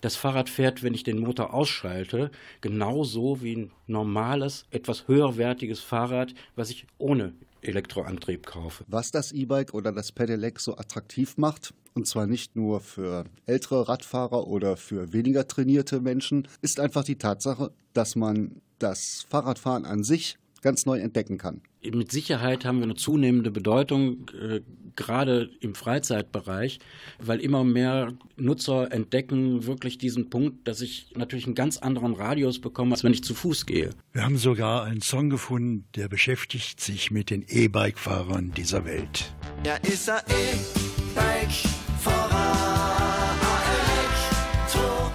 das 0.00 0.16
Fahrrad 0.16 0.48
fährt, 0.48 0.82
wenn 0.82 0.94
ich 0.94 1.02
den 1.02 1.18
Motor 1.18 1.54
ausschalte, 1.54 2.30
genauso 2.60 3.42
wie 3.42 3.56
ein 3.56 3.70
normales, 3.86 4.66
etwas 4.70 5.08
höherwertiges 5.08 5.80
Fahrrad, 5.80 6.34
was 6.54 6.70
ich 6.70 6.86
ohne 6.98 7.32
Elektroantrieb 7.66 8.46
kaufe. 8.46 8.84
Was 8.88 9.10
das 9.10 9.32
E-Bike 9.32 9.74
oder 9.74 9.92
das 9.92 10.12
Pedelec 10.12 10.60
so 10.60 10.76
attraktiv 10.76 11.36
macht, 11.36 11.74
und 11.94 12.06
zwar 12.06 12.26
nicht 12.26 12.56
nur 12.56 12.80
für 12.80 13.24
ältere 13.46 13.88
Radfahrer 13.88 14.46
oder 14.46 14.76
für 14.76 15.12
weniger 15.12 15.46
trainierte 15.46 16.00
Menschen, 16.00 16.48
ist 16.62 16.80
einfach 16.80 17.04
die 17.04 17.16
Tatsache, 17.16 17.72
dass 17.92 18.16
man 18.16 18.60
das 18.78 19.26
Fahrradfahren 19.28 19.84
an 19.84 20.04
sich 20.04 20.36
ganz 20.62 20.86
neu 20.86 20.98
entdecken 20.98 21.38
kann. 21.38 21.62
Mit 21.94 22.12
Sicherheit 22.12 22.64
haben 22.64 22.78
wir 22.78 22.84
eine 22.84 22.94
zunehmende 22.94 23.50
Bedeutung, 23.50 24.30
äh, 24.40 24.60
gerade 24.96 25.50
im 25.60 25.74
Freizeitbereich, 25.74 26.78
weil 27.18 27.40
immer 27.40 27.62
mehr 27.64 28.14
Nutzer 28.36 28.90
entdecken 28.92 29.66
wirklich 29.66 29.98
diesen 29.98 30.30
Punkt, 30.30 30.66
dass 30.66 30.80
ich 30.80 31.12
natürlich 31.14 31.46
einen 31.46 31.54
ganz 31.54 31.76
anderen 31.78 32.14
Radius 32.14 32.58
bekomme, 32.60 32.92
als 32.92 33.04
wenn 33.04 33.12
ich 33.12 33.22
zu 33.22 33.34
Fuß 33.34 33.66
gehe. 33.66 33.90
Wir 34.12 34.24
haben 34.24 34.38
sogar 34.38 34.84
einen 34.84 35.02
Song 35.02 35.30
gefunden, 35.30 35.84
der 35.94 36.08
beschäftigt 36.08 36.80
sich 36.80 37.10
mit 37.10 37.30
den 37.30 37.44
E-Bike-Fahrern 37.46 38.52
dieser 38.56 38.84
Welt. 38.84 39.34
Ja, 39.64 39.76
ist 39.76 40.08
er 40.08 40.24
E-Bike-Fahrer, 40.28 41.36
Elektro, 44.72 45.12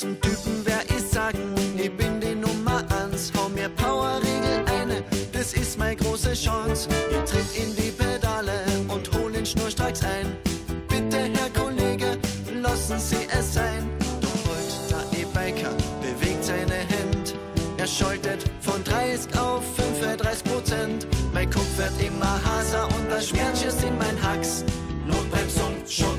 Diesen 0.00 0.20
Typen 0.20 0.62
wer 0.62 0.80
ich 0.96 1.04
sagen, 1.10 1.56
ich 1.76 1.90
bin 1.96 2.20
die 2.20 2.36
Nummer 2.36 2.84
eins. 3.02 3.32
Hau 3.36 3.48
mir 3.48 3.68
Powerregel 3.68 4.64
eine, 4.80 5.02
das 5.32 5.54
ist 5.54 5.76
meine 5.76 5.96
große 5.96 6.34
Chance. 6.34 6.88
Ich 7.10 7.28
tritt 7.28 7.56
in 7.56 7.74
die 7.74 7.90
Pedale 7.90 8.60
und 8.86 9.10
hol 9.18 9.32
den 9.32 9.44
Schnurstracks 9.44 10.04
ein. 10.04 10.36
Bitte, 10.86 11.18
Herr 11.34 11.50
Kollege, 11.50 12.16
lassen 12.62 13.00
Sie 13.00 13.26
es 13.36 13.54
sein. 13.54 13.90
Doch 14.20 14.38
heute 14.46 15.02
der 15.12 15.20
E-Biker 15.20 15.74
bewegt 16.00 16.44
seine 16.44 16.78
Hand. 16.94 17.34
Er 17.76 17.86
schaltet 17.88 18.44
von 18.60 18.84
30 18.84 19.36
auf 19.36 19.64
35 19.74 20.44
Prozent. 20.44 21.06
Mein 21.34 21.50
Kopf 21.50 21.76
wird 21.76 22.00
immer 22.00 22.38
heißer 22.44 22.86
und 22.86 23.10
das 23.10 23.30
Schmerz 23.30 23.64
ist 23.64 23.82
in 23.82 23.98
mein 23.98 24.22
Hacks. 24.22 24.64
Notbremsung, 25.08 25.74
Schulter 25.88 26.17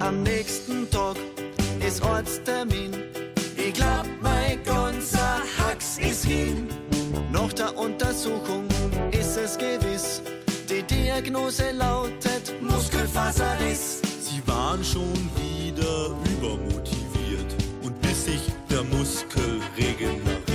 Am 0.00 0.22
nächsten 0.22 0.88
Tag 0.90 1.16
ist 1.86 2.02
Ortstermin. 2.02 2.92
Ich 3.56 3.74
glaub, 3.74 4.06
mein 4.20 4.62
ganzer 4.64 5.40
Hacks 5.58 5.98
ist 5.98 6.24
hin. 6.24 6.66
Nach 7.32 7.52
der 7.52 7.76
Untersuchung 7.76 8.66
ist 9.12 9.36
es 9.36 9.56
gewiss. 9.56 10.20
Die 10.68 10.82
Diagnose 10.82 11.70
lautet 11.72 12.52
Muskelfaserriss. 13.18 14.00
Sie 14.20 14.46
waren 14.46 14.84
schon 14.84 15.12
wieder 15.36 16.10
übermotiviert 16.36 17.54
und 17.82 18.00
bis 18.00 18.26
sich 18.26 18.40
der 18.70 18.84
Muskel 18.84 19.60
regeneriert, 19.76 20.46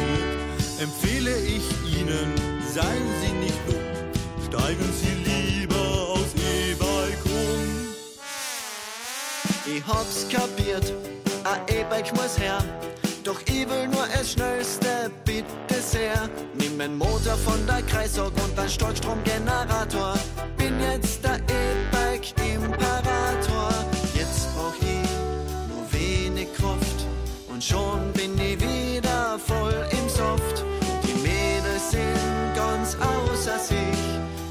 empfehle 0.79 1.35
ich 1.39 1.63
Ihnen, 1.97 2.33
seien 2.73 3.07
Sie 3.21 3.33
nicht 3.33 3.59
dumm, 3.67 4.47
steigen 4.47 4.93
Sie 4.93 5.29
lieber 5.29 6.09
aufs 6.13 6.33
E-Bike 6.35 7.25
um. 7.25 7.93
Ich 9.65 9.85
hab's 9.85 10.25
kapiert, 10.29 10.93
ein 11.43 11.75
E-Bike 11.75 12.13
muss 12.15 12.37
her. 12.39 12.63
Doch 13.23 13.39
ich 13.45 13.69
will 13.69 13.87
nur 13.87 14.05
das 14.13 14.33
Schnellste, 14.33 15.09
bitte 15.23 15.81
sehr. 15.81 16.29
Nimm 16.55 16.77
den 16.77 16.97
Motor 16.97 17.37
von 17.37 17.65
der 17.65 17.81
Kreissaug 17.83 18.33
und 18.43 18.59
einen 18.59 18.69
Starkstromgenerator. 18.69 20.15
Bin 20.57 20.79
jetzt 20.81 21.23
der 21.23 21.39
E-Bike-Imperator. 22.23 23.73
Jetzt 24.15 24.47
brauch 24.55 24.75
ich 24.79 25.09
nur 25.67 25.85
wenig 25.91 26.47
Kraft 26.53 27.05
und 27.49 27.61
schon 27.63 28.13
bin 28.13 28.37
ich 28.37 28.59
wieder 28.61 29.37
voll 29.39 29.85
im 29.91 30.09
Soft. 30.09 30.63
Die 31.03 31.15
Mädels 31.15 31.91
sind 31.91 32.55
ganz 32.55 32.95
außer 32.95 33.59
sich 33.59 33.77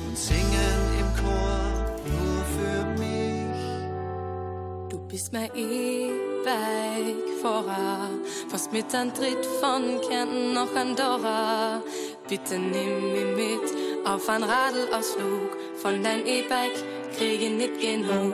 und 0.06 0.18
singen 0.18 0.98
im 1.00 1.06
Chor 1.22 1.60
nur 2.10 2.44
für 2.56 2.84
mich. 3.00 3.56
Du 4.90 4.98
bist 5.08 5.32
mein 5.32 5.50
E-Bike-Fahrer, 5.54 6.20
fast 8.50 8.70
mit 8.72 8.94
einem 8.94 9.14
Tritt 9.14 9.46
von 9.60 9.98
Kärnten 10.08 10.52
nach 10.52 10.74
Andorra. 10.74 11.82
Bitte 12.28 12.58
nimm 12.58 13.12
mich 13.12 13.34
mit 13.36 13.72
auf 14.06 14.28
einen 14.28 14.44
Radelausflug, 14.44 15.56
von 15.76 16.02
dein 16.02 16.26
E-Bike 16.26 17.01
krieg 17.16 17.40
ich 17.42 17.50
nicht 17.50 17.80
genug. 17.80 18.32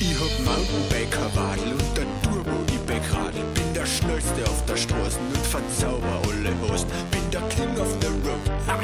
Ich 0.00 0.16
hab 0.20 0.32
Mountainbiker 0.44 1.30
Wadel 1.34 1.72
und 1.72 1.98
ein 1.98 2.08
Turbo 2.22 2.50
E-Bike 2.74 3.12
Radl. 3.12 3.42
Bin 3.54 3.74
der 3.74 3.86
Schnellste 3.86 4.42
auf 4.48 4.64
der 4.66 4.76
Straße 4.76 5.18
und 5.18 5.46
verzauber 5.46 6.20
alle 6.24 6.52
Hosen. 6.62 6.88
Bin 7.10 7.30
der 7.30 7.42
King 7.48 7.78
of 7.78 7.88
the 8.00 8.08
Road, 8.08 8.40
ah, 8.68 8.78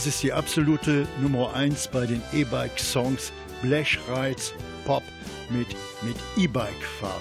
Das 0.00 0.06
ist 0.06 0.22
die 0.22 0.32
absolute 0.32 1.06
Nummer 1.20 1.52
1 1.52 1.88
bei 1.88 2.06
den 2.06 2.22
E-Bike-Songs 2.32 3.34
Blechreiz 3.60 4.54
Pop 4.86 5.02
mit, 5.50 5.66
mit 6.00 6.16
E-Bike-Fahren. 6.38 7.20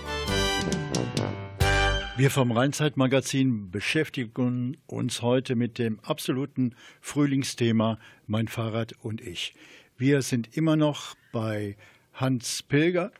Wir 2.15 2.32
vom 2.32 2.54
Rheinzeit-Magazin 2.54 3.70
beschäftigen 3.70 4.78
uns 4.88 5.22
heute 5.22 5.58
mit 5.58 5.78
dem 5.78 6.00
absoluten 6.00 6.74
Frühlingsthema 7.02 8.00
Mein 8.28 8.48
Fahrrad 8.48 8.94
und 9.02 9.20
ich. 9.20 9.56
Wir 9.98 10.22
sind 10.22 10.56
immer 10.56 10.78
noch 10.78 11.15
bei 11.34 11.76
Hans 12.13 12.63
Pilger, 12.63 13.12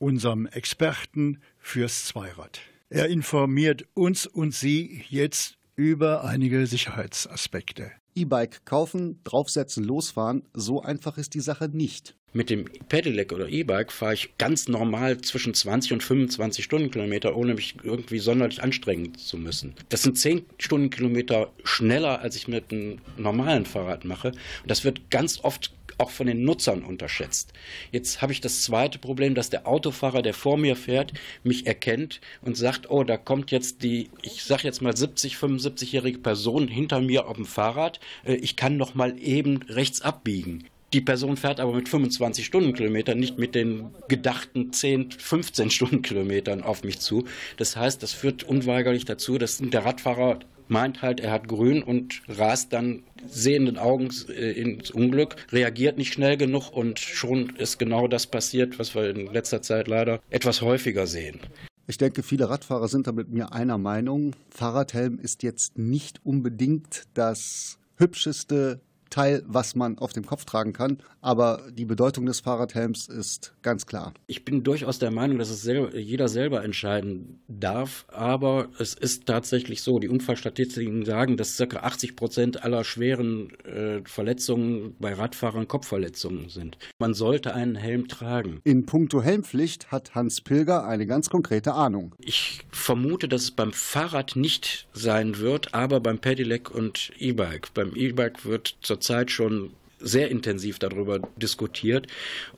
unserem 0.00 0.46
Experten 0.46 1.40
fürs 1.60 2.06
Zweirad. 2.06 2.58
Er 2.90 3.06
informiert 3.06 3.86
uns 3.94 4.26
und 4.26 4.52
Sie 4.52 5.04
jetzt 5.08 5.56
über 5.76 6.24
einige 6.24 6.66
Sicherheitsaspekte. 6.66 7.92
E-Bike 8.14 8.64
kaufen, 8.64 9.20
draufsetzen, 9.24 9.84
losfahren, 9.84 10.42
so 10.52 10.82
einfach 10.82 11.18
ist 11.18 11.34
die 11.34 11.40
Sache 11.40 11.68
nicht. 11.68 12.14
Mit 12.32 12.50
dem 12.50 12.64
Pedelec 12.88 13.32
oder 13.32 13.48
E-Bike 13.48 13.92
fahre 13.92 14.14
ich 14.14 14.36
ganz 14.38 14.66
normal 14.66 15.20
zwischen 15.20 15.54
20 15.54 15.92
und 15.92 16.02
25 16.02 16.64
Stundenkilometer, 16.64 17.36
ohne 17.36 17.54
mich 17.54 17.76
irgendwie 17.84 18.18
sonderlich 18.18 18.60
anstrengen 18.60 19.14
zu 19.16 19.36
müssen. 19.36 19.74
Das 19.88 20.02
sind 20.02 20.18
10 20.18 20.44
Stundenkilometer 20.58 21.52
schneller, 21.62 22.20
als 22.20 22.34
ich 22.34 22.48
mit 22.48 22.72
einem 22.72 22.98
normalen 23.16 23.66
Fahrrad 23.66 24.04
mache. 24.04 24.28
Und 24.28 24.70
das 24.70 24.82
wird 24.82 25.10
ganz 25.10 25.44
oft 25.44 25.70
auch 25.98 26.10
von 26.10 26.26
den 26.26 26.44
Nutzern 26.44 26.82
unterschätzt. 26.82 27.52
Jetzt 27.92 28.22
habe 28.22 28.32
ich 28.32 28.40
das 28.40 28.62
zweite 28.62 28.98
Problem, 28.98 29.34
dass 29.34 29.50
der 29.50 29.66
Autofahrer, 29.66 30.22
der 30.22 30.34
vor 30.34 30.56
mir 30.56 30.76
fährt, 30.76 31.12
mich 31.42 31.66
erkennt 31.66 32.20
und 32.42 32.56
sagt, 32.56 32.90
oh, 32.90 33.04
da 33.04 33.16
kommt 33.16 33.50
jetzt 33.50 33.82
die, 33.82 34.10
ich 34.22 34.44
sage 34.44 34.62
jetzt 34.64 34.82
mal 34.82 34.96
70, 34.96 35.36
75-jährige 35.36 36.18
Person 36.18 36.68
hinter 36.68 37.00
mir 37.00 37.26
auf 37.26 37.36
dem 37.36 37.46
Fahrrad, 37.46 38.00
Äh, 38.24 38.34
ich 38.36 38.56
kann 38.56 38.76
noch 38.76 38.94
mal 38.94 39.18
eben 39.18 39.62
rechts 39.68 40.00
abbiegen. 40.00 40.64
Die 40.92 41.00
Person 41.00 41.36
fährt 41.36 41.58
aber 41.58 41.72
mit 41.72 41.88
25 41.88 42.46
Stundenkilometern, 42.46 43.18
nicht 43.18 43.36
mit 43.36 43.56
den 43.56 43.90
gedachten 44.06 44.72
10, 44.72 45.10
15 45.10 45.70
Stundenkilometern 45.70 46.62
auf 46.62 46.84
mich 46.84 47.00
zu. 47.00 47.24
Das 47.56 47.76
heißt, 47.76 48.00
das 48.00 48.12
führt 48.12 48.44
unweigerlich 48.44 49.04
dazu, 49.04 49.36
dass 49.36 49.58
der 49.58 49.84
Radfahrer 49.84 50.38
meint 50.68 51.02
halt, 51.02 51.20
er 51.20 51.32
hat 51.32 51.48
grün 51.48 51.82
und 51.82 52.22
rast 52.28 52.72
dann 52.72 53.02
sehenden 53.26 53.78
Augens 53.78 54.24
äh, 54.28 54.52
ins 54.52 54.90
Unglück, 54.90 55.36
reagiert 55.50 55.98
nicht 55.98 56.12
schnell 56.12 56.36
genug 56.36 56.70
und 56.70 56.98
schon 56.98 57.56
ist 57.56 57.78
genau 57.78 58.08
das 58.08 58.26
passiert, 58.26 58.78
was 58.78 58.94
wir 58.94 59.10
in 59.10 59.32
letzter 59.32 59.62
Zeit 59.62 59.88
leider 59.88 60.20
etwas 60.30 60.62
häufiger 60.62 61.06
sehen. 61.06 61.40
Ich 61.86 61.98
denke, 61.98 62.22
viele 62.22 62.48
Radfahrer 62.48 62.88
sind 62.88 63.06
da 63.06 63.12
mit 63.12 63.28
mir 63.28 63.52
einer 63.52 63.76
Meinung. 63.76 64.34
Fahrradhelm 64.48 65.18
ist 65.18 65.42
jetzt 65.42 65.76
nicht 65.76 66.24
unbedingt 66.24 67.04
das 67.12 67.78
hübscheste 67.96 68.80
Teil, 69.14 69.44
was 69.46 69.76
man 69.76 69.98
auf 69.98 70.12
dem 70.12 70.26
Kopf 70.26 70.44
tragen 70.44 70.72
kann. 70.72 70.98
Aber 71.20 71.62
die 71.70 71.84
Bedeutung 71.84 72.26
des 72.26 72.40
Fahrradhelms 72.40 73.08
ist 73.08 73.54
ganz 73.62 73.86
klar. 73.86 74.12
Ich 74.26 74.44
bin 74.44 74.64
durchaus 74.64 74.98
der 74.98 75.12
Meinung, 75.12 75.38
dass 75.38 75.50
es 75.50 75.62
selber, 75.62 75.96
jeder 75.96 76.28
selber 76.28 76.64
entscheiden 76.64 77.40
darf. 77.46 78.06
Aber 78.08 78.68
es 78.78 78.94
ist 78.94 79.26
tatsächlich 79.26 79.82
so, 79.82 80.00
die 80.00 80.08
Unfallstatistiken 80.08 81.04
sagen, 81.04 81.36
dass 81.36 81.56
ca. 81.56 81.76
80 81.76 82.16
Prozent 82.16 82.64
aller 82.64 82.82
schweren 82.82 83.50
äh, 83.64 84.00
Verletzungen 84.04 84.96
bei 84.98 85.14
Radfahrern 85.14 85.68
Kopfverletzungen 85.68 86.48
sind. 86.48 86.76
Man 86.98 87.14
sollte 87.14 87.54
einen 87.54 87.76
Helm 87.76 88.08
tragen. 88.08 88.60
In 88.64 88.84
puncto 88.84 89.22
Helmpflicht 89.22 89.92
hat 89.92 90.14
Hans 90.14 90.40
Pilger 90.40 90.84
eine 90.86 91.06
ganz 91.06 91.30
konkrete 91.30 91.74
Ahnung. 91.74 92.14
Ich 92.18 92.60
vermute, 92.70 93.28
dass 93.28 93.42
es 93.42 93.50
beim 93.52 93.72
Fahrrad 93.72 94.34
nicht 94.34 94.88
sein 94.92 95.38
wird, 95.38 95.72
aber 95.72 96.00
beim 96.00 96.18
Pedelec 96.18 96.70
und 96.70 97.12
E-Bike. 97.18 97.72
Beim 97.74 97.92
E-Bike 97.94 98.44
wird 98.44 98.76
zurzeit 99.04 99.30
schon 99.30 99.70
sehr 100.00 100.30
intensiv 100.30 100.78
darüber 100.78 101.20
diskutiert. 101.36 102.06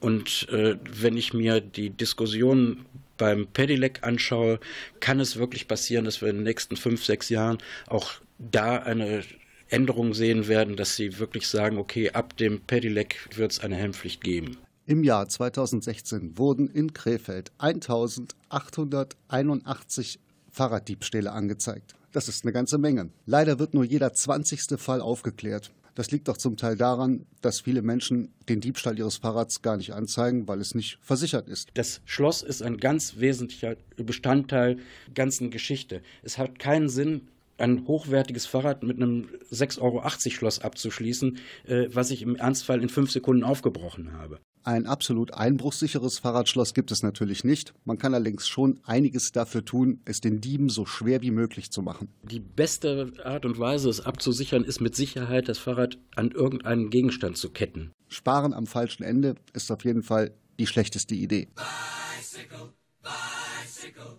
Und 0.01 0.49
äh, 0.51 0.77
wenn 0.89 1.17
ich 1.17 1.35
mir 1.35 1.61
die 1.61 1.91
Diskussion 1.91 2.87
beim 3.19 3.49
Pedelec 3.49 4.01
anschaue, 4.03 4.61
kann 5.01 5.21
es 5.21 5.37
wirklich 5.37 5.67
passieren, 5.67 6.05
dass 6.05 6.23
wir 6.23 6.29
in 6.29 6.37
den 6.37 6.45
nächsten 6.45 6.77
fünf, 6.77 7.05
sechs 7.05 7.29
Jahren 7.29 7.59
auch 7.89 8.13
da 8.39 8.77
eine 8.77 9.25
Änderung 9.69 10.15
sehen 10.15 10.47
werden, 10.47 10.77
dass 10.77 10.95
sie 10.95 11.19
wirklich 11.19 11.49
sagen, 11.49 11.79
okay, 11.79 12.11
ab 12.11 12.37
dem 12.37 12.61
Pedelec 12.61 13.29
wird 13.37 13.51
es 13.53 13.61
eine 13.61 13.75
Helmpflicht 13.75 14.23
geben. 14.23 14.59
Im 14.87 15.03
Jahr 15.03 15.29
2016 15.29 16.39
wurden 16.39 16.69
in 16.69 16.93
Krefeld 16.93 17.51
1881 17.59 20.21
Fahrraddiebstähle 20.53 21.33
angezeigt. 21.33 21.97
Das 22.13 22.29
ist 22.29 22.45
eine 22.45 22.53
ganze 22.53 22.79
Menge. 22.79 23.11
Leider 23.27 23.59
wird 23.59 23.75
nur 23.75 23.85
jeder 23.85 24.13
20. 24.13 24.81
Fall 24.81 25.01
aufgeklärt. 25.01 25.73
Das 25.97 26.11
liegt 26.11 26.29
auch 26.29 26.37
zum 26.37 26.59
Teil 26.59 26.77
daran, 26.77 27.27
dass 27.41 27.63
viele 27.63 27.81
Menschen 27.81 28.33
den 28.51 28.61
Diebstahl 28.61 28.99
ihres 28.99 29.17
Fahrrads 29.17 29.63
gar 29.63 29.79
nicht 29.79 29.95
anzeigen, 29.95 30.47
weil 30.47 30.61
es 30.61 30.75
nicht 30.75 30.99
versichert 31.01 31.49
ist. 31.49 31.71
Das 31.73 32.03
Schloss 32.05 32.43
ist 32.43 32.63
ein 32.63 32.77
ganz 32.77 33.17
wesentlicher 33.17 33.77
Bestandteil 33.97 34.77
der 35.07 35.15
ganzen 35.15 35.51
Geschichte. 35.51 36.03
Es 36.23 36.37
hat 36.37 36.59
keinen 36.59 36.91
Sinn, 36.91 37.29
ein 37.59 37.87
hochwertiges 37.87 38.47
Fahrrad 38.47 38.83
mit 38.83 38.97
einem 38.97 39.29
6,80 39.51 39.81
Euro 39.81 40.09
Schloss 40.11 40.61
abzuschließen, 40.61 41.39
äh, 41.67 41.87
was 41.91 42.11
ich 42.11 42.23
im 42.23 42.37
Ernstfall 42.37 42.83
in 42.83 42.89
fünf 42.89 43.11
Sekunden 43.11 43.45
aufgebrochen 43.45 44.13
habe. 44.13 44.39
Ein 44.67 44.87
absolut 44.87 45.33
einbruchsicheres 45.33 46.19
Fahrradschloss 46.19 46.75
gibt 46.75 46.91
es 46.91 47.05
natürlich 47.05 47.45
nicht. 47.45 47.73
Man 47.85 47.99
kann 47.99 48.15
allerdings 48.15 48.49
schon 48.49 48.81
einiges 48.83 49.31
dafür 49.31 49.65
tun, 49.65 50.01
es 50.05 50.21
den 50.21 50.41
Dieben 50.41 50.71
so 50.71 50.85
schwer 50.87 51.23
wie 51.23 51.31
möglich 51.31 51.71
zu 51.71 51.83
machen. 51.83 52.09
Die 52.25 52.41
beste 52.41 53.13
Art 53.23 53.45
und 53.45 53.61
Weise, 53.61 53.89
es 53.89 54.01
abzusichern, 54.01 54.65
ist 54.65 54.81
mit 54.81 54.97
Sicherheit, 54.97 55.49
das 55.49 55.59
Fahrrad 55.59 55.99
an 56.17 56.33
irgendeinen 56.33 56.91
Gegenstand 56.91 57.37
zu 57.37 57.51
ketten. 57.51 57.93
Sparen 58.09 58.53
am 58.53 58.67
falschen 58.67 59.05
Ende 59.05 59.37
ist 59.53 59.71
auf 59.71 59.85
jeden 59.85 60.03
Fall 60.03 60.33
die 60.59 60.67
schlechteste 60.67 61.15
Idee. 61.15 61.47
Bicycle, 61.55 62.73
bicycle, 63.03 64.19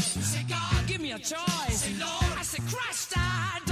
A 1.11 1.19
choice. 1.19 1.81
Say 1.83 1.93
Lord, 1.99 2.39
I 2.39 2.43
say 2.43 2.61
Christ. 2.69 3.13
I 3.17 3.70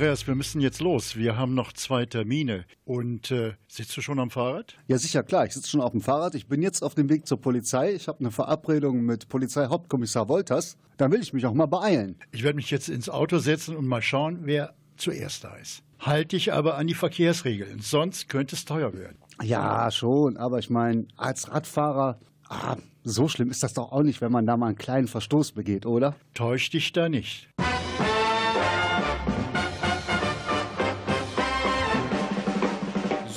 Andreas, 0.00 0.26
wir 0.26 0.34
müssen 0.34 0.62
jetzt 0.62 0.80
los. 0.80 1.16
Wir 1.16 1.36
haben 1.36 1.52
noch 1.52 1.74
zwei 1.74 2.06
Termine. 2.06 2.64
Und 2.86 3.30
äh, 3.30 3.52
sitzt 3.68 3.94
du 3.98 4.00
schon 4.00 4.18
am 4.18 4.30
Fahrrad? 4.30 4.74
Ja, 4.86 4.96
sicher, 4.96 5.22
klar. 5.22 5.44
Ich 5.44 5.52
sitze 5.52 5.68
schon 5.68 5.82
auf 5.82 5.90
dem 5.90 6.00
Fahrrad. 6.00 6.34
Ich 6.34 6.46
bin 6.46 6.62
jetzt 6.62 6.82
auf 6.82 6.94
dem 6.94 7.10
Weg 7.10 7.26
zur 7.26 7.38
Polizei. 7.38 7.92
Ich 7.92 8.08
habe 8.08 8.20
eine 8.20 8.30
Verabredung 8.30 9.02
mit 9.02 9.28
Polizeihauptkommissar 9.28 10.30
Wolters. 10.30 10.78
Da 10.96 11.10
will 11.10 11.20
ich 11.20 11.34
mich 11.34 11.44
auch 11.44 11.52
mal 11.52 11.66
beeilen. 11.66 12.16
Ich 12.32 12.42
werde 12.42 12.56
mich 12.56 12.70
jetzt 12.70 12.88
ins 12.88 13.10
Auto 13.10 13.40
setzen 13.40 13.76
und 13.76 13.86
mal 13.86 14.00
schauen, 14.00 14.38
wer 14.44 14.72
zuerst 14.96 15.44
da 15.44 15.54
ist. 15.56 15.82
Halte 15.98 16.28
dich 16.28 16.54
aber 16.54 16.78
an 16.78 16.86
die 16.86 16.94
Verkehrsregeln, 16.94 17.80
sonst 17.80 18.30
könnte 18.30 18.56
es 18.56 18.64
teuer 18.64 18.94
werden. 18.94 19.18
Ja, 19.42 19.90
schon, 19.90 20.38
aber 20.38 20.60
ich 20.60 20.70
meine, 20.70 21.08
als 21.18 21.52
Radfahrer, 21.52 22.18
ah, 22.48 22.78
so 23.04 23.28
schlimm 23.28 23.50
ist 23.50 23.62
das 23.62 23.74
doch 23.74 23.92
auch 23.92 24.02
nicht, 24.02 24.22
wenn 24.22 24.32
man 24.32 24.46
da 24.46 24.56
mal 24.56 24.68
einen 24.68 24.78
kleinen 24.78 25.08
Verstoß 25.08 25.52
begeht, 25.52 25.84
oder? 25.84 26.16
Täusch 26.32 26.70
dich 26.70 26.90
da 26.94 27.10
nicht. 27.10 27.50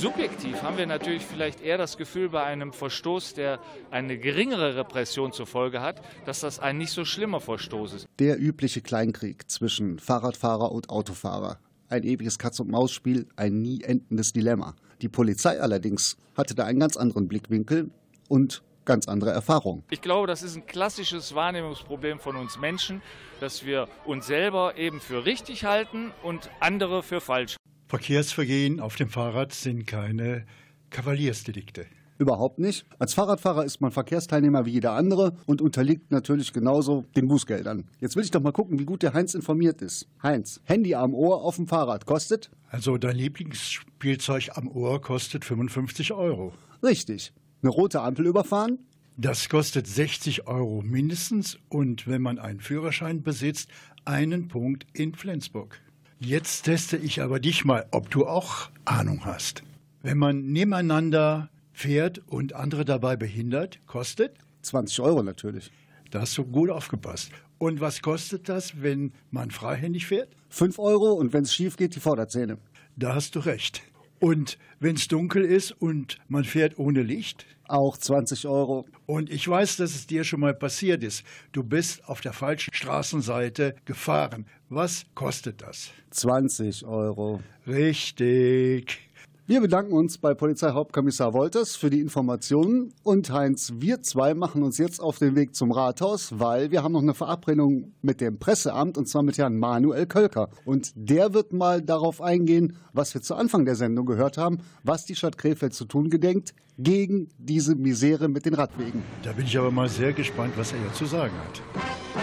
Subjektiv 0.04 0.62
haben 0.64 0.78
wir 0.78 0.86
natürlich 0.86 1.26
vielleicht 1.26 1.62
eher 1.62 1.78
das 1.78 1.96
Gefühl 1.96 2.28
bei 2.28 2.44
einem 2.44 2.74
Verstoß, 2.74 3.36
der 3.36 3.62
eine 3.90 4.18
geringere 4.18 4.76
Repression 4.76 5.32
zur 5.32 5.48
Folge 5.48 5.80
hat, 5.80 6.02
dass 6.26 6.42
das 6.42 6.60
ein 6.60 6.78
nicht 6.78 6.92
so 6.92 7.06
schlimmer 7.06 7.40
Verstoß 7.40 7.94
ist. 7.94 8.06
Der 8.20 8.38
übliche 8.38 8.82
Kleinkrieg 8.82 9.50
zwischen 9.50 10.00
Fahrradfahrer 10.00 10.74
und 10.74 10.90
Autofahrer. 10.90 11.58
Ein 11.88 12.04
ewiges 12.04 12.38
Katz-und-Maus-Spiel, 12.38 13.30
ein 13.38 13.62
nie 13.62 13.82
endendes 13.82 14.34
Dilemma. 14.34 14.76
Die 15.02 15.08
Polizei 15.08 15.62
allerdings 15.62 16.18
hatte 16.36 16.54
da 16.54 16.66
einen 16.66 16.82
ganz 16.82 16.98
anderen 16.98 17.30
Blickwinkel 17.30 17.90
und 18.28 18.62
ganz 18.84 19.08
andere 19.08 19.32
Erfahrungen. 19.32 19.86
Ich 19.90 20.02
glaube, 20.02 20.28
das 20.28 20.44
ist 20.44 20.58
ein 20.58 20.66
klassisches 20.66 21.34
Wahrnehmungsproblem 21.34 22.20
von 22.20 22.36
uns 22.36 22.60
Menschen, 22.60 23.02
dass 23.40 23.66
wir 23.66 23.88
uns 24.04 24.28
selber 24.28 24.76
eben 24.76 25.00
für 25.00 25.24
richtig 25.24 25.64
halten 25.64 26.12
und 26.24 26.50
andere 26.60 27.04
für 27.04 27.22
falsch. 27.22 27.56
Verkehrsvergehen 27.94 28.80
auf 28.80 28.96
dem 28.96 29.08
Fahrrad 29.08 29.54
sind 29.54 29.86
keine 29.86 30.48
Kavaliersdelikte. 30.90 31.86
Überhaupt 32.18 32.58
nicht. 32.58 32.88
Als 32.98 33.14
Fahrradfahrer 33.14 33.66
ist 33.66 33.82
man 33.82 33.92
Verkehrsteilnehmer 33.92 34.66
wie 34.66 34.72
jeder 34.72 34.94
andere 34.94 35.38
und 35.46 35.62
unterliegt 35.62 36.10
natürlich 36.10 36.54
genauso 36.54 37.06
den 37.16 37.28
Bußgeldern. 37.28 37.84
Jetzt 38.00 38.16
will 38.16 38.24
ich 38.24 38.32
doch 38.32 38.42
mal 38.42 38.52
gucken, 38.52 38.80
wie 38.80 38.86
gut 38.86 39.04
der 39.04 39.14
Heinz 39.14 39.36
informiert 39.36 39.84
ist. 39.84 40.08
Heinz, 40.24 40.60
Handy 40.64 40.96
am 40.96 41.14
Ohr 41.14 41.44
auf 41.44 41.58
dem 41.58 41.68
Fahrrad 41.68 42.08
kostet? 42.08 42.50
Also 42.68 42.98
dein 42.98 43.16
Lieblingsspielzeug 43.16 44.50
am 44.56 44.70
Ohr 44.70 45.00
kostet 45.00 45.46
55 45.46 46.14
Euro. 46.14 46.52
Richtig. 46.82 47.32
Eine 47.62 47.70
rote 47.70 48.02
Ampel 48.02 48.26
überfahren? 48.26 48.80
Das 49.18 49.50
kostet 49.50 49.86
60 49.86 50.48
Euro 50.48 50.82
mindestens 50.82 51.60
und 51.70 52.08
wenn 52.08 52.24
man 52.24 52.40
einen 52.40 52.60
Führerschein 52.60 53.22
besitzt, 53.22 53.70
einen 54.04 54.48
Punkt 54.48 54.88
in 54.94 55.14
Flensburg. 55.14 55.80
Jetzt 56.26 56.64
teste 56.64 56.96
ich 56.96 57.22
aber 57.22 57.42
dich 57.42 57.66
mal, 57.66 57.86
ob 57.92 58.10
du 58.10 58.26
auch 58.26 58.70
Ahnung 58.86 59.26
hast. 59.26 59.62
Wenn 60.04 60.18
man 60.18 60.46
nebeneinander 60.46 61.50
fährt 61.74 62.22
und 62.28 62.54
andere 62.54 62.86
dabei 62.86 63.18
behindert, 63.18 63.82
kostet? 63.88 64.38
20 64.62 65.02
Euro 65.02 65.22
natürlich. 65.22 65.70
Da 66.12 66.22
hast 66.22 66.38
du 66.38 66.46
gut 66.46 66.70
aufgepasst. 66.70 67.30
Und 67.58 67.82
was 67.82 68.02
kostet 68.02 68.48
das, 68.48 68.82
wenn 68.82 69.12
man 69.32 69.52
freihändig 69.52 70.06
fährt? 70.06 70.30
5 70.48 70.80
Euro 70.80 71.12
und 71.12 71.34
wenn 71.34 71.44
es 71.44 71.54
schief 71.54 71.76
geht, 71.76 71.94
die 71.94 72.00
Vorderzähne. 72.00 72.58
Da 72.96 73.14
hast 73.14 73.36
du 73.36 73.40
recht. 73.40 73.82
Und 74.22 74.58
wenn 74.80 74.96
es 74.96 75.10
dunkel 75.10 75.44
ist 75.44 75.72
und 75.72 76.20
man 76.30 76.46
fährt 76.46 76.80
ohne 76.80 77.02
Licht? 77.04 77.46
Auch 77.68 77.98
20 77.98 78.48
Euro. 78.48 78.86
Und 79.06 79.30
ich 79.30 79.46
weiß, 79.46 79.76
dass 79.76 79.94
es 79.94 80.08
dir 80.08 80.24
schon 80.24 80.40
mal 80.40 80.54
passiert 80.54 81.04
ist. 81.04 81.26
Du 81.52 81.64
bist 81.64 82.08
auf 82.08 82.22
der 82.22 82.32
falschen 82.32 82.74
Straßenseite 82.74 83.76
gefahren. 83.84 84.46
Was 84.76 85.06
kostet 85.14 85.62
das? 85.62 85.92
20 86.10 86.88
Euro. 86.88 87.42
Richtig. 87.68 89.02
Wir 89.46 89.62
bedanken 89.62 89.94
uns 89.94 90.18
bei 90.18 90.34
Polizeihauptkommissar 90.34 91.32
Wolters 91.34 91.76
für 91.76 91.92
die 91.92 92.00
Informationen 92.00 92.92
und 93.04 93.30
Heinz, 93.30 93.74
wir 93.78 94.02
zwei 94.02 94.34
machen 94.34 94.64
uns 94.64 94.80
jetzt 94.80 95.00
auf 95.00 95.20
den 95.20 95.36
Weg 95.36 95.54
zum 95.54 95.72
Rathaus, 95.72 96.40
weil 96.40 96.72
wir 96.72 96.82
haben 96.82 96.94
noch 96.94 97.04
eine 97.04 97.14
Verabredung 97.14 97.94
mit 98.02 98.20
dem 98.20 98.40
Presseamt 98.40 98.98
und 98.98 99.08
zwar 99.08 99.22
mit 99.22 99.38
Herrn 99.38 99.60
Manuel 99.60 100.08
Kölker. 100.08 100.50
Und 100.66 100.92
der 100.96 101.36
wird 101.36 101.54
mal 101.54 101.84
darauf 101.84 102.20
eingehen, 102.20 102.76
was 102.94 103.14
wir 103.14 103.22
zu 103.22 103.36
Anfang 103.36 103.66
der 103.66 103.76
Sendung 103.76 104.08
gehört 104.08 104.40
haben, 104.40 104.58
was 104.82 105.06
die 105.06 105.16
Stadt 105.16 105.38
Krefeld 105.38 105.76
zu 105.76 105.86
tun 105.86 106.10
gedenkt 106.10 106.56
gegen 106.80 107.30
diese 107.38 107.76
Misere 107.76 108.28
mit 108.28 108.48
den 108.48 108.56
Radwegen. 108.56 109.04
Da 109.22 109.34
bin 109.34 109.46
ich 109.46 109.56
aber 109.56 109.70
mal 109.70 109.88
sehr 109.88 110.14
gespannt, 110.14 110.54
was 110.58 110.74
er 110.74 110.80
hier 110.80 110.94
zu 110.94 111.06
sagen 111.06 111.34
hat. 111.38 112.23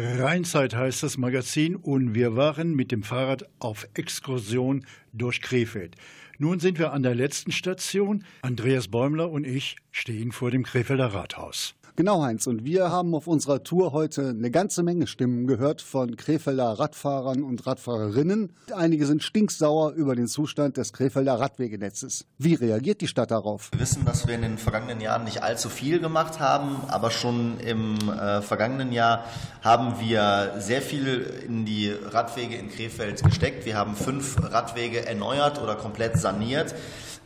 Rheinzeit 0.00 0.76
heißt 0.76 1.02
das 1.02 1.18
Magazin 1.18 1.74
und 1.74 2.14
wir 2.14 2.36
waren 2.36 2.76
mit 2.76 2.92
dem 2.92 3.02
Fahrrad 3.02 3.48
auf 3.58 3.88
Exkursion 3.94 4.86
durch 5.12 5.40
Krefeld. 5.40 5.96
Nun 6.38 6.60
sind 6.60 6.78
wir 6.78 6.92
an 6.92 7.02
der 7.02 7.16
letzten 7.16 7.50
Station. 7.50 8.24
Andreas 8.42 8.86
Bäumler 8.86 9.28
und 9.28 9.44
ich 9.44 9.74
stehen 9.90 10.30
vor 10.30 10.52
dem 10.52 10.62
Krefelder 10.62 11.06
Rathaus. 11.06 11.74
Genau, 11.98 12.22
Heinz. 12.22 12.46
Und 12.46 12.64
wir 12.64 12.92
haben 12.92 13.12
auf 13.12 13.26
unserer 13.26 13.64
Tour 13.64 13.90
heute 13.90 14.28
eine 14.28 14.52
ganze 14.52 14.84
Menge 14.84 15.08
Stimmen 15.08 15.48
gehört 15.48 15.82
von 15.82 16.14
Krefelder 16.14 16.78
Radfahrern 16.78 17.42
und 17.42 17.66
Radfahrerinnen. 17.66 18.52
Einige 18.72 19.04
sind 19.04 19.24
stinksauer 19.24 19.94
über 19.94 20.14
den 20.14 20.28
Zustand 20.28 20.76
des 20.76 20.92
Krefelder 20.92 21.40
Radwegenetzes. 21.40 22.24
Wie 22.38 22.54
reagiert 22.54 23.00
die 23.00 23.08
Stadt 23.08 23.32
darauf? 23.32 23.70
Wir 23.72 23.80
wissen, 23.80 24.04
dass 24.04 24.28
wir 24.28 24.36
in 24.36 24.42
den 24.42 24.58
vergangenen 24.58 25.00
Jahren 25.00 25.24
nicht 25.24 25.42
allzu 25.42 25.68
viel 25.68 25.98
gemacht 25.98 26.38
haben, 26.38 26.76
aber 26.86 27.10
schon 27.10 27.58
im 27.58 27.96
äh, 27.96 28.42
vergangenen 28.42 28.92
Jahr 28.92 29.24
haben 29.64 29.98
wir 29.98 30.54
sehr 30.58 30.82
viel 30.82 31.26
in 31.48 31.64
die 31.64 31.90
Radwege 31.90 32.54
in 32.54 32.70
Krefeld 32.70 33.24
gesteckt. 33.24 33.66
Wir 33.66 33.76
haben 33.76 33.96
fünf 33.96 34.36
Radwege 34.40 35.04
erneuert 35.04 35.60
oder 35.60 35.74
komplett 35.74 36.16
saniert. 36.16 36.76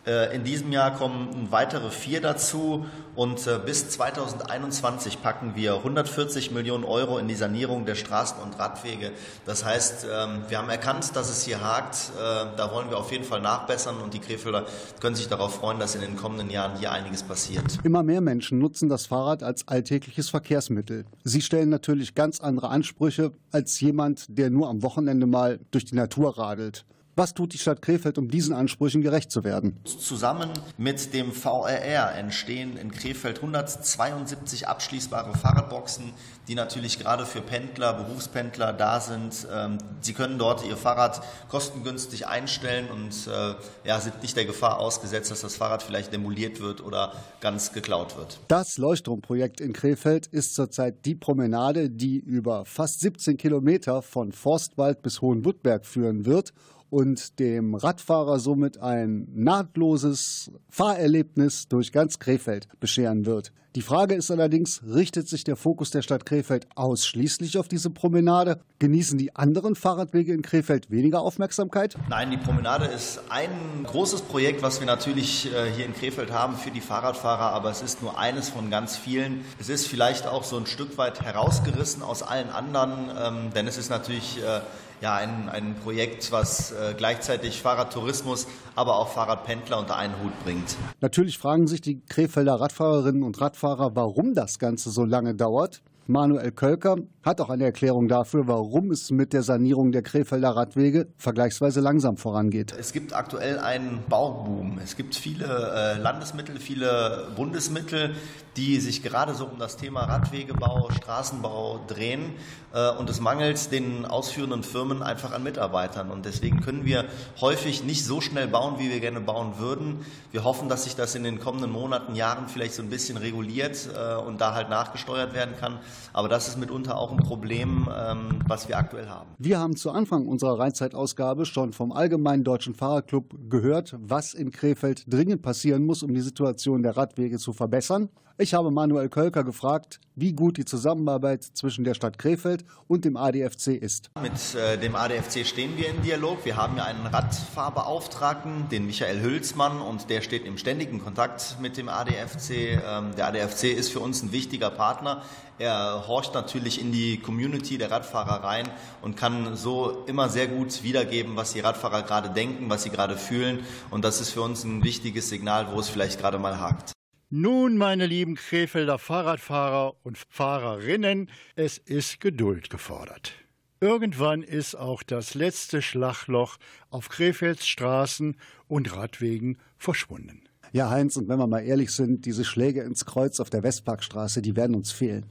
Äh, 0.04 0.34
In 0.34 0.42
diesem 0.42 0.72
Jahr 0.72 0.94
kommen 0.94 1.48
weitere 1.50 1.90
vier 1.90 2.20
dazu 2.20 2.86
und 3.14 3.46
äh, 3.46 3.60
bis 3.64 3.88
2021 3.90 5.22
packen 5.22 5.52
wir 5.54 5.74
140 5.76 6.50
Millionen 6.50 6.82
Euro 6.84 7.18
in 7.18 7.28
die 7.28 7.34
Sanierung 7.36 7.84
der 7.86 7.94
Straßen 7.94 8.42
und 8.42 8.58
Radwege. 8.58 9.12
Das 9.46 9.64
heißt, 9.64 10.04
ähm, 10.10 10.42
wir 10.48 10.58
haben 10.58 10.68
erkannt, 10.70 11.14
dass 11.14 11.30
es 11.30 11.44
hier 11.44 11.60
hakt. 11.62 12.10
Äh, 12.18 12.56
Da 12.56 12.72
wollen 12.72 12.90
wir 12.90 12.98
auf 12.98 13.12
jeden 13.12 13.24
Fall 13.24 13.40
nachbessern 13.40 13.96
und 14.02 14.12
die 14.12 14.18
Krefelder 14.18 14.66
können 15.00 15.14
sich 15.14 15.28
darauf 15.28 15.54
freuen, 15.56 15.78
dass 15.78 15.94
in 15.94 16.00
den 16.00 16.16
kommenden 16.16 16.50
Jahren 16.50 16.76
hier 16.78 16.90
einiges 16.90 17.22
passiert. 17.22 17.78
Immer 17.84 18.02
mehr 18.02 18.20
Menschen 18.20 18.58
nutzen 18.58 18.88
das 18.88 19.06
Fahrrad 19.06 19.42
als 19.42 19.68
alltägliches 19.68 20.30
Verkehrsmittel. 20.30 21.04
Sie 21.22 21.42
stellen 21.42 21.68
natürlich 21.68 22.14
ganz 22.14 22.40
andere 22.40 22.70
Ansprüche 22.70 23.32
als 23.52 23.78
jemand, 23.80 24.26
der 24.28 24.50
nur 24.50 24.68
am 24.68 24.82
Wochenende 24.82 25.26
mal 25.26 25.60
durch 25.70 25.84
die 25.84 25.94
Natur 25.94 26.38
radelt. 26.38 26.84
Was 27.14 27.34
tut 27.34 27.52
die 27.52 27.58
Stadt 27.58 27.82
Krefeld, 27.82 28.16
um 28.16 28.30
diesen 28.30 28.54
Ansprüchen 28.54 29.02
gerecht 29.02 29.30
zu 29.30 29.44
werden? 29.44 29.78
Zusammen 29.84 30.48
mit 30.78 31.12
dem 31.12 31.32
VRR 31.32 32.14
entstehen 32.14 32.78
in 32.78 32.90
Krefeld 32.90 33.36
172 33.36 34.66
abschließbare 34.66 35.36
Fahrradboxen, 35.36 36.14
die 36.48 36.54
natürlich 36.54 36.98
gerade 36.98 37.26
für 37.26 37.42
Pendler, 37.42 37.92
Berufspendler 37.92 38.72
da 38.72 38.98
sind. 39.00 39.46
Ähm, 39.52 39.76
Sie 40.00 40.14
können 40.14 40.38
dort 40.38 40.64
Ihr 40.66 40.78
Fahrrad 40.78 41.20
kostengünstig 41.50 42.28
einstellen 42.28 42.88
und 42.90 43.26
äh, 43.26 43.56
ja, 43.86 44.00
sind 44.00 44.22
nicht 44.22 44.34
der 44.34 44.46
Gefahr 44.46 44.78
ausgesetzt, 44.78 45.30
dass 45.30 45.42
das 45.42 45.56
Fahrrad 45.56 45.82
vielleicht 45.82 46.14
demoliert 46.14 46.60
wird 46.60 46.82
oder 46.82 47.12
ganz 47.42 47.74
geklaut 47.74 48.16
wird. 48.16 48.40
Das 48.48 48.78
Leuchtturmprojekt 48.78 49.60
in 49.60 49.74
Krefeld 49.74 50.28
ist 50.28 50.54
zurzeit 50.54 51.04
die 51.04 51.14
Promenade, 51.14 51.90
die 51.90 52.16
über 52.16 52.64
fast 52.64 53.00
17 53.00 53.36
Kilometer 53.36 54.00
von 54.00 54.32
Forstwald 54.32 55.02
bis 55.02 55.20
Hohenwuttberg 55.20 55.84
führen 55.84 56.24
wird 56.24 56.54
und 56.92 57.38
dem 57.38 57.74
Radfahrer 57.74 58.38
somit 58.38 58.76
ein 58.76 59.26
nahtloses 59.34 60.52
Fahrerlebnis 60.68 61.66
durch 61.66 61.90
ganz 61.90 62.18
Krefeld 62.18 62.68
bescheren 62.80 63.24
wird. 63.24 63.50
Die 63.74 63.80
Frage 63.80 64.14
ist 64.14 64.30
allerdings, 64.30 64.82
richtet 64.86 65.26
sich 65.26 65.44
der 65.44 65.56
Fokus 65.56 65.90
der 65.90 66.02
Stadt 66.02 66.26
Krefeld 66.26 66.66
ausschließlich 66.74 67.56
auf 67.56 67.68
diese 67.68 67.88
Promenade? 67.88 68.60
Genießen 68.78 69.16
die 69.16 69.34
anderen 69.34 69.74
Fahrradwege 69.74 70.34
in 70.34 70.42
Krefeld 70.42 70.90
weniger 70.90 71.22
Aufmerksamkeit? 71.22 71.96
Nein, 72.10 72.30
die 72.30 72.36
Promenade 72.36 72.84
ist 72.84 73.22
ein 73.30 73.48
großes 73.84 74.20
Projekt, 74.22 74.62
was 74.62 74.80
wir 74.80 74.86
natürlich 74.86 75.46
äh, 75.46 75.72
hier 75.74 75.86
in 75.86 75.94
Krefeld 75.94 76.30
haben 76.30 76.56
für 76.56 76.70
die 76.70 76.82
Fahrradfahrer, 76.82 77.54
aber 77.54 77.70
es 77.70 77.80
ist 77.80 78.02
nur 78.02 78.18
eines 78.18 78.50
von 78.50 78.68
ganz 78.68 78.98
vielen. 78.98 79.46
Es 79.58 79.70
ist 79.70 79.86
vielleicht 79.86 80.26
auch 80.26 80.44
so 80.44 80.58
ein 80.58 80.66
Stück 80.66 80.98
weit 80.98 81.22
herausgerissen 81.22 82.02
aus 82.02 82.22
allen 82.22 82.50
anderen, 82.50 83.08
ähm, 83.18 83.50
denn 83.54 83.66
es 83.66 83.78
ist 83.78 83.88
natürlich 83.88 84.42
äh, 84.42 84.60
ja, 85.02 85.16
ein, 85.16 85.48
ein 85.48 85.74
Projekt, 85.74 86.30
was 86.30 86.70
äh, 86.72 86.94
gleichzeitig 86.96 87.60
Fahrradtourismus, 87.60 88.46
aber 88.76 88.96
auch 88.96 89.08
Fahrradpendler 89.08 89.78
unter 89.78 89.96
einen 89.96 90.14
Hut 90.22 90.32
bringt. 90.44 90.76
Natürlich 91.00 91.38
fragen 91.38 91.66
sich 91.66 91.80
die 91.80 92.00
Krefelder 92.08 92.54
Radfahrerinnen 92.54 93.24
und 93.24 93.40
Radfahrer, 93.40 93.96
warum 93.96 94.34
das 94.34 94.60
Ganze 94.60 94.90
so 94.90 95.04
lange 95.04 95.34
dauert. 95.34 95.82
Manuel 96.06 96.52
Kölker 96.52 96.96
hat 97.22 97.40
auch 97.40 97.50
eine 97.50 97.64
Erklärung 97.64 98.08
dafür, 98.08 98.48
warum 98.48 98.90
es 98.90 99.10
mit 99.10 99.32
der 99.32 99.42
Sanierung 99.42 99.92
der 99.92 100.02
Krefelder 100.02 100.50
Radwege 100.50 101.08
vergleichsweise 101.16 101.80
langsam 101.80 102.16
vorangeht. 102.16 102.74
Es 102.78 102.92
gibt 102.92 103.14
aktuell 103.14 103.58
einen 103.58 104.02
Bauboom. 104.08 104.78
Es 104.82 104.96
gibt 104.96 105.14
viele 105.14 105.46
äh, 105.46 105.98
Landesmittel, 105.98 106.58
viele 106.58 107.28
Bundesmittel, 107.36 108.14
die 108.56 108.80
sich 108.80 109.02
gerade 109.02 109.34
so 109.34 109.46
um 109.46 109.58
das 109.58 109.76
Thema 109.76 110.04
Radwegebau, 110.04 110.90
Straßenbau 110.90 111.80
drehen. 111.86 112.34
Äh, 112.74 112.90
und 112.90 113.08
es 113.08 113.20
mangelt 113.20 113.70
den 113.70 114.04
ausführenden 114.04 114.62
Firmen 114.62 115.02
einfach 115.02 115.32
an 115.32 115.42
Mitarbeitern. 115.42 116.10
Und 116.10 116.26
deswegen 116.26 116.60
können 116.60 116.84
wir 116.84 117.04
häufig 117.40 117.84
nicht 117.84 118.04
so 118.04 118.20
schnell 118.20 118.48
bauen, 118.48 118.76
wie 118.78 118.90
wir 118.90 119.00
gerne 119.00 119.20
bauen 119.20 119.58
würden. 119.58 120.04
Wir 120.32 120.44
hoffen, 120.44 120.68
dass 120.68 120.84
sich 120.84 120.96
das 120.96 121.14
in 121.14 121.22
den 121.22 121.38
kommenden 121.38 121.70
Monaten, 121.70 122.14
Jahren 122.14 122.48
vielleicht 122.48 122.74
so 122.74 122.82
ein 122.82 122.90
bisschen 122.90 123.16
reguliert 123.16 123.88
äh, 123.94 124.16
und 124.16 124.40
da 124.40 124.54
halt 124.54 124.68
nachgesteuert 124.70 125.34
werden 125.34 125.54
kann. 125.58 125.78
Aber 126.12 126.28
das 126.28 126.48
ist 126.48 126.58
mitunter 126.58 126.98
auch 126.98 127.11
ein 127.12 127.18
Problem, 127.18 127.88
ähm, 127.94 128.40
was 128.46 128.68
wir 128.68 128.76
aktuell 128.76 129.08
haben. 129.08 129.30
Wir 129.38 129.58
haben 129.58 129.76
zu 129.76 129.90
Anfang 129.90 130.26
unserer 130.26 130.58
Rheinzeitausgabe 130.58 131.46
schon 131.46 131.72
vom 131.72 131.92
Allgemeinen 131.92 132.44
Deutschen 132.44 132.74
Fahrradclub 132.74 133.34
gehört, 133.48 133.96
was 134.00 134.34
in 134.34 134.50
Krefeld 134.50 135.04
dringend 135.12 135.42
passieren 135.42 135.84
muss, 135.84 136.02
um 136.02 136.12
die 136.14 136.20
Situation 136.20 136.82
der 136.82 136.96
Radwege 136.96 137.38
zu 137.38 137.52
verbessern. 137.52 138.08
Ich 138.38 138.54
habe 138.54 138.70
Manuel 138.70 139.08
Kölker 139.08 139.44
gefragt, 139.44 140.00
wie 140.14 140.32
gut 140.32 140.56
die 140.56 140.64
Zusammenarbeit 140.64 141.44
zwischen 141.44 141.84
der 141.84 141.94
Stadt 141.94 142.18
Krefeld 142.18 142.64
und 142.88 143.04
dem 143.04 143.16
ADFC 143.16 143.68
ist. 143.68 144.10
Mit 144.20 144.32
äh, 144.54 144.78
dem 144.78 144.96
ADFC 144.96 145.46
stehen 145.46 145.76
wir 145.76 145.88
in 145.88 146.02
Dialog. 146.02 146.44
Wir 146.44 146.56
haben 146.56 146.76
ja 146.76 146.84
einen 146.84 147.06
Radfahrbeauftragten, 147.06 148.68
den 148.70 148.86
Michael 148.86 149.22
Hülsmann, 149.22 149.80
und 149.80 150.08
der 150.08 150.22
steht 150.22 150.46
im 150.46 150.56
ständigen 150.56 150.98
Kontakt 150.98 151.58
mit 151.60 151.76
dem 151.76 151.88
ADFC. 151.88 152.80
Ähm, 152.84 153.14
der 153.16 153.28
ADFC 153.28 153.64
ist 153.64 153.90
für 153.90 154.00
uns 154.00 154.22
ein 154.22 154.32
wichtiger 154.32 154.70
Partner. 154.70 155.22
Er 155.62 156.08
horcht 156.08 156.34
natürlich 156.34 156.80
in 156.80 156.90
die 156.90 157.18
Community 157.18 157.78
der 157.78 157.88
Radfahrer 157.88 158.42
rein 158.42 158.68
und 159.00 159.16
kann 159.16 159.54
so 159.54 160.02
immer 160.08 160.28
sehr 160.28 160.48
gut 160.48 160.82
wiedergeben, 160.82 161.36
was 161.36 161.52
die 161.52 161.60
Radfahrer 161.60 162.02
gerade 162.02 162.30
denken, 162.30 162.68
was 162.68 162.82
sie 162.82 162.90
gerade 162.90 163.16
fühlen. 163.16 163.60
Und 163.88 164.04
das 164.04 164.20
ist 164.20 164.30
für 164.30 164.42
uns 164.42 164.64
ein 164.64 164.82
wichtiges 164.82 165.28
Signal, 165.28 165.68
wo 165.72 165.78
es 165.78 165.88
vielleicht 165.88 166.18
gerade 166.18 166.40
mal 166.40 166.58
hakt. 166.58 166.90
Nun, 167.30 167.76
meine 167.76 168.06
lieben 168.06 168.34
Krefelder 168.34 168.98
Fahrradfahrer 168.98 169.94
und 170.02 170.18
Fahrerinnen, 170.28 171.30
es 171.54 171.78
ist 171.78 172.20
Geduld 172.20 172.68
gefordert. 172.68 173.32
Irgendwann 173.80 174.42
ist 174.42 174.74
auch 174.74 175.04
das 175.04 175.34
letzte 175.34 175.80
Schlagloch 175.80 176.56
auf 176.90 177.08
Krefelds 177.08 177.68
Straßen 177.68 178.36
und 178.66 178.96
Radwegen 178.96 179.58
verschwunden. 179.78 180.42
Ja, 180.74 180.88
Heinz, 180.88 181.18
und 181.18 181.28
wenn 181.28 181.38
wir 181.38 181.46
mal 181.46 181.60
ehrlich 181.60 181.90
sind, 181.90 182.24
diese 182.24 182.46
Schläge 182.46 182.80
ins 182.80 183.04
Kreuz 183.04 183.40
auf 183.40 183.50
der 183.50 183.62
Westparkstraße, 183.62 184.40
die 184.40 184.56
werden 184.56 184.74
uns 184.74 184.90
fehlen. 184.90 185.26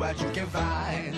What 0.00 0.18
you 0.18 0.30
can 0.30 0.46
find. 0.46 1.14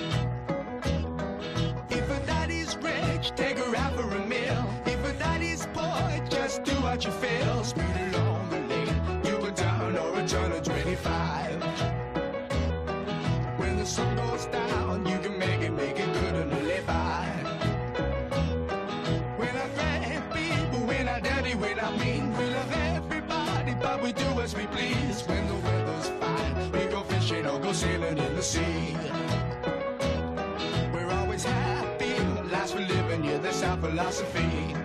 If 1.88 2.10
a 2.10 2.26
daddy's 2.26 2.76
rich, 2.78 3.30
take 3.36 3.56
her 3.58 3.76
out 3.76 3.94
for 3.94 4.10
a 4.10 4.26
meal. 4.26 4.64
If 4.84 5.04
a 5.04 5.12
daddy's 5.20 5.68
poor, 5.72 6.10
just 6.28 6.64
do 6.64 6.72
what 6.82 7.04
you 7.04 7.12
feel. 7.12 7.62
Speed 7.62 7.96
along 8.08 8.50
the 8.50 8.58
lane, 8.58 9.00
you 9.24 9.38
go 9.38 9.50
down 9.50 9.96
or 9.96 10.18
a 10.18 10.26
turn 10.26 10.50
of 10.50 10.64
25. 10.64 11.62
When 13.60 13.76
the 13.76 13.86
sun 13.86 14.16
goes 14.16 14.46
down, 14.46 15.06
you 15.06 15.18
can 15.20 15.38
make 15.38 15.60
it, 15.60 15.70
make 15.70 16.00
it 16.00 16.12
good 16.14 16.34
and 16.34 16.50
live 16.66 16.84
by. 16.84 17.26
When 19.36 19.54
I 19.64 19.68
grab 19.76 20.34
people, 20.34 20.80
when 20.88 21.08
I 21.08 21.20
dirty, 21.20 21.54
when 21.54 21.78
I 21.78 21.96
mean, 21.98 22.36
we 22.36 22.44
love 22.46 22.72
everybody, 22.72 23.74
but 23.80 24.02
we 24.02 24.12
do 24.12 24.28
as 24.40 24.56
we 24.56 24.66
please. 24.66 25.22
When 25.28 25.46
the 25.46 25.61
philosophy. 33.82 34.81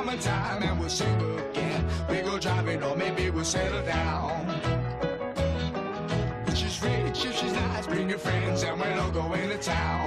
Summertime. 0.00 0.62
And 0.62 0.80
we'll 0.80 0.88
sing 0.88 1.14
again. 1.50 1.84
We 2.08 2.20
go 2.22 2.38
driving, 2.38 2.82
or 2.82 2.96
maybe 2.96 3.30
we'll 3.30 3.44
settle 3.44 3.84
down. 3.84 4.46
She's 6.54 6.82
rich, 6.82 7.24
if 7.24 7.36
she's 7.36 7.52
nice, 7.52 7.86
bring 7.86 8.08
your 8.08 8.18
friends, 8.18 8.62
and 8.62 8.78
we'll 8.80 9.00
all 9.00 9.10
go 9.10 9.32
into 9.34 9.58
town. 9.58 9.99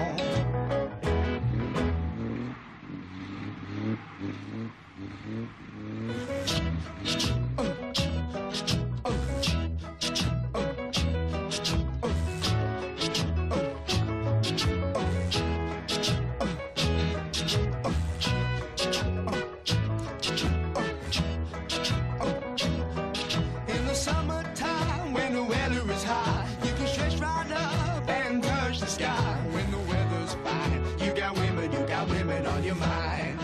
Your 32.74 32.88
mind. 32.88 33.40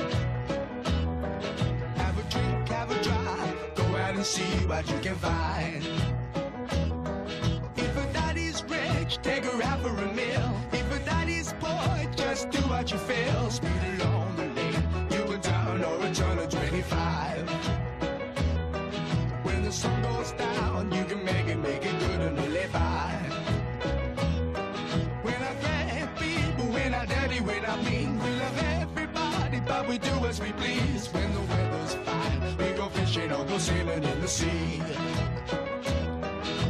Have 1.98 2.18
a 2.18 2.24
drink, 2.30 2.68
have 2.70 2.92
a 2.92 3.04
drive, 3.04 3.76
go 3.76 3.84
out 3.98 4.16
and 4.16 4.26
see 4.26 4.66
what 4.66 4.90
you 4.90 5.00
can 5.00 5.16
find. 5.16 5.84
If 7.76 7.98
a 7.98 8.14
daddy's 8.14 8.64
rich, 8.64 9.20
take 9.22 9.46
her 9.46 9.64
out 9.64 9.82
for 9.82 9.90
a 9.90 10.14
meal. 10.14 10.52
If 10.72 10.92
a 10.92 11.00
daddy's 11.06 11.54
poor, 11.60 12.12
just 12.16 12.50
do 12.50 12.60
what 12.70 12.92
you 12.92 12.98
feel. 12.98 13.50
Speed 13.50 14.02
along 14.02 14.36
the 14.36 14.46
lane, 14.58 14.84
you 15.12 15.24
can 15.30 15.42
turn 15.42 15.84
or 15.84 16.06
a 16.06 16.14
turn 16.14 16.40
of 16.40 16.50
25. 16.50 17.50
When 19.44 19.64
the 19.64 19.72
sun 19.72 20.02
goes 20.02 20.32
down, 20.34 20.92
you 20.92 21.06
can 21.06 21.24
make 21.24 21.48
it, 21.48 21.58
make 21.58 21.86
it 21.86 22.00
good 22.00 22.22
and 22.22 22.54
live 22.54 22.72
by. 22.74 23.16
When 25.24 25.36
I 25.36 25.54
grab 25.62 26.18
people, 26.18 26.66
when 26.74 26.94
I 26.94 27.06
dirty, 27.06 27.40
when 27.42 27.66
I 27.66 27.76
mean, 27.84 28.19
but 29.80 29.88
we 29.88 29.98
do 29.98 30.26
as 30.26 30.42
we 30.42 30.52
please. 30.54 31.08
When 31.14 31.34
the 31.34 31.40
weather's 31.52 31.94
fine, 32.06 32.58
we 32.58 32.70
go 32.76 32.90
fishing 32.90 33.32
or 33.32 33.46
go 33.46 33.58
sailing 33.58 34.04
in 34.04 34.22
the 34.22 34.28
sea. 34.28 34.82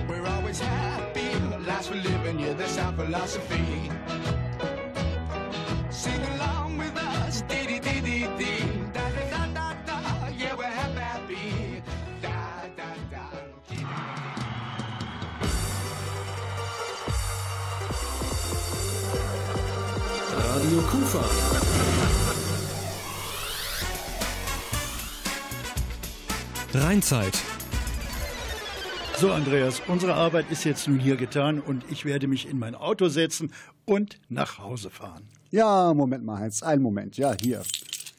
We're 0.08 0.28
always 0.28 0.60
happy, 0.60 1.30
lives 1.66 1.90
we 1.90 1.98
live 2.02 2.26
in, 2.28 2.38
yeah, 2.40 2.54
that's 2.54 2.78
our 2.78 2.94
philosophy. 2.94 3.92
Sing 5.90 6.22
along 6.36 6.78
with 6.78 6.96
us, 6.98 7.42
dee 7.50 7.66
dee 7.70 7.80
dee 7.80 8.02
dee 8.08 8.28
dee, 8.40 8.64
da 8.94 9.06
da 9.16 9.24
da 9.34 9.44
da 9.58 9.68
da, 9.88 9.98
yeah, 10.42 10.54
we're 10.60 10.76
happy, 10.82 11.00
happy. 11.00 11.82
Da 12.22 12.38
da 12.78 12.90
da. 13.12 13.26
Radio 20.54 20.82
Kufa. 20.92 21.79
Rheinzeit. 26.74 27.34
So, 29.18 29.32
Andreas, 29.32 29.82
unsere 29.88 30.14
Arbeit 30.14 30.52
ist 30.52 30.66
jetzt 30.66 30.88
nun 30.88 31.00
hier 31.00 31.16
getan 31.16 31.60
und 31.60 31.84
ich 31.90 32.06
werde 32.06 32.28
mich 32.28 32.48
in 32.48 32.60
mein 32.60 32.76
Auto 32.76 33.08
setzen 33.08 33.52
und 33.86 34.20
nach 34.30 34.60
Hause 34.60 34.92
fahren. 34.92 35.24
Ja, 35.50 35.96
Moment 35.96 36.24
mal, 36.24 36.38
Heinz, 36.40 36.62
einen 36.62 36.84
Moment. 36.84 37.18
Ja, 37.18 37.34
hier. 37.42 37.64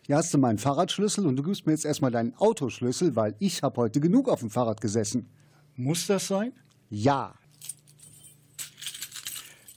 Hier 0.05 0.17
hast 0.17 0.35
du 0.35 0.39
meinen 0.39 0.59
Fahrradschlüssel 0.59 1.27
und 1.27 1.37
du 1.37 1.45
gibst 1.45 1.65
mir 1.65 1.73
jetzt 1.73 1.85
erstmal 1.85 2.11
deinen 2.11 2.35
Autoschlüssel, 2.39 3.15
weil 3.15 3.37
ich 3.39 3.63
habe 3.63 3.77
heute 3.77 4.01
genug 4.01 4.29
auf 4.29 4.41
dem 4.41 4.51
Fahrrad 4.51 4.81
gesessen. 4.81 5.31
Muss 5.77 6.09
das 6.09 6.27
sein? 6.27 6.53
Ja. 6.91 7.37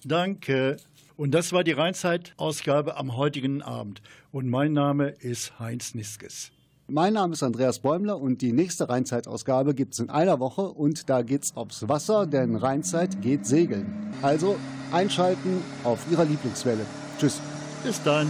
Danke. 0.03 0.77
Und 1.15 1.29
das 1.31 1.53
war 1.53 1.63
die 1.63 1.73
Rheinzeit-Ausgabe 1.73 2.97
am 2.97 3.15
heutigen 3.15 3.61
Abend. 3.61 4.01
Und 4.31 4.49
mein 4.49 4.73
Name 4.73 5.09
ist 5.09 5.59
Heinz 5.59 5.93
Niskes. 5.93 6.51
Mein 6.95 7.13
Name 7.13 7.33
ist 7.33 7.41
Andreas 7.41 7.79
Bäumler 7.79 8.21
und 8.21 8.43
die 8.43 8.53
nächste 8.53 8.87
Rheinzeit-Ausgabe 8.87 9.73
gibt 9.73 9.95
es 9.95 9.99
in 9.99 10.11
einer 10.11 10.39
Woche 10.39 10.61
und 10.61 11.09
da 11.09 11.23
geht's 11.23 11.57
aufs 11.57 11.89
Wasser, 11.89 12.27
denn 12.27 12.55
Rheinzeit 12.55 13.19
geht 13.19 13.47
segeln. 13.47 14.13
Also 14.21 14.57
einschalten 14.91 15.63
auf 15.83 16.05
Ihrer 16.11 16.23
Lieblingswelle. 16.23 16.85
Tschüss. 17.17 17.41
Bis 17.83 17.99
dann. 18.03 18.27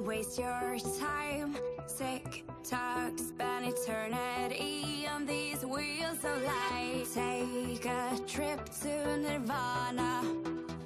Waste 0.00 0.38
your 0.38 0.76
time. 0.98 1.56
Tick 1.96 2.44
tock, 2.62 3.12
spend 3.18 3.66
eternity 3.66 5.06
on 5.12 5.26
these 5.26 5.64
wheels 5.64 6.24
of 6.24 6.42
light. 6.42 7.06
Take 7.12 7.84
a 7.86 8.18
trip 8.26 8.60
to 8.82 9.16
Nirvana. 9.16 10.22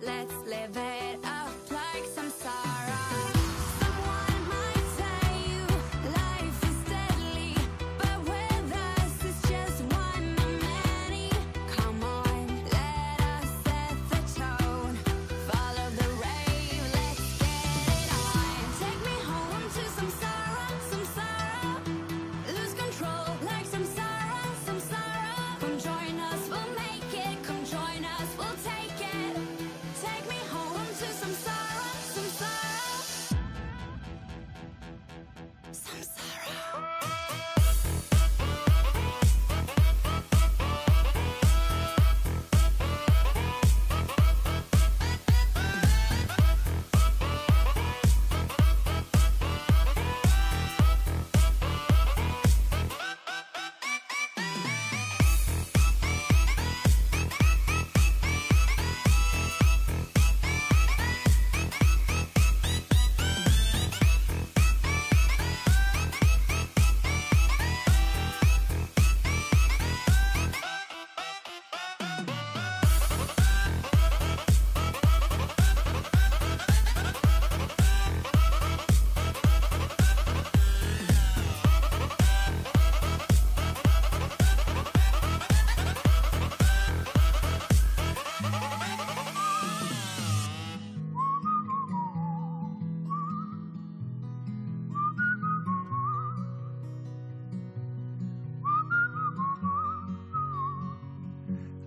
Let's 0.01 0.35
live 0.47 0.77
it 0.77 1.02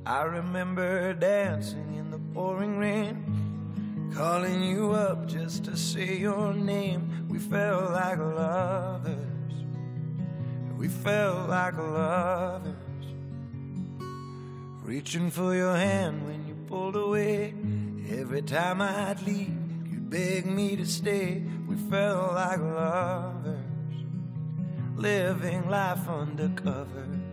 I 0.07 0.21
remember 0.21 1.13
dancing 1.13 1.95
in 1.95 2.11
the 2.11 2.19
pouring 2.31 2.77
rain, 2.77 4.11
calling 4.15 4.61
you 4.61 4.91
up 4.91 5.25
just 5.25 5.65
to 5.65 5.75
say 5.75 6.17
your 6.17 6.53
name. 6.53 7.25
We 7.27 7.39
felt 7.39 7.91
like 7.91 8.19
lovers. 8.19 9.17
We 10.77 10.89
felt 10.89 11.49
like 11.49 11.75
lovers. 11.75 12.75
Reaching 14.83 15.31
for 15.31 15.55
your 15.55 15.75
hand 15.75 16.23
when 16.27 16.45
you 16.45 16.53
pulled 16.67 16.95
away. 16.95 17.55
Every 18.07 18.43
time 18.43 18.81
I'd 18.81 19.23
leave, 19.23 19.57
you'd 19.89 20.11
beg 20.11 20.45
me 20.45 20.75
to 20.75 20.85
stay. 20.85 21.41
We 21.67 21.77
felt 21.77 22.33
like 22.33 22.59
lovers. 22.59 23.57
Living 24.95 25.67
life 25.67 26.07
under 26.07 26.49
covers. 26.49 27.24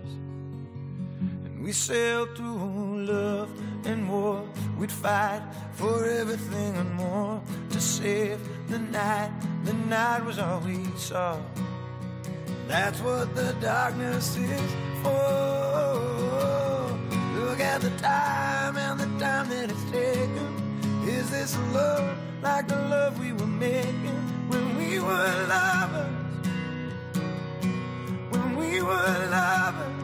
We 1.62 1.70
sailed 1.70 2.36
through 2.36 3.04
love 3.06 3.48
and 3.86 4.10
war. 4.10 4.42
We'd 4.76 4.90
fight 4.90 5.42
for 5.74 6.04
everything 6.04 6.76
and 6.76 6.92
more 6.94 7.40
to 7.70 7.80
save 7.80 8.40
the 8.68 8.80
night. 8.80 9.30
The 9.64 9.72
night 9.72 10.24
was 10.24 10.40
all 10.40 10.58
we 10.58 10.84
saw. 10.96 11.38
That's 12.66 13.00
what 13.00 13.36
the 13.36 13.54
darkness 13.60 14.36
is 14.36 14.70
for. 15.04 16.98
Look 17.38 17.60
at 17.60 17.80
the 17.80 17.90
time 17.98 18.76
and 18.76 18.98
the 18.98 19.24
time 19.24 19.48
that 19.50 19.70
it's 19.70 19.84
taken. 19.92 20.50
Is 21.06 21.30
this 21.30 21.56
love 21.72 22.18
like 22.42 22.66
the 22.66 22.74
love 22.74 23.20
we 23.20 23.32
were 23.32 23.46
making 23.46 24.22
when 24.48 24.76
we 24.78 24.98
were 24.98 25.46
lovers? 25.48 26.10
When 28.30 28.56
we 28.56 28.82
were 28.82 29.28
lovers. 29.30 30.01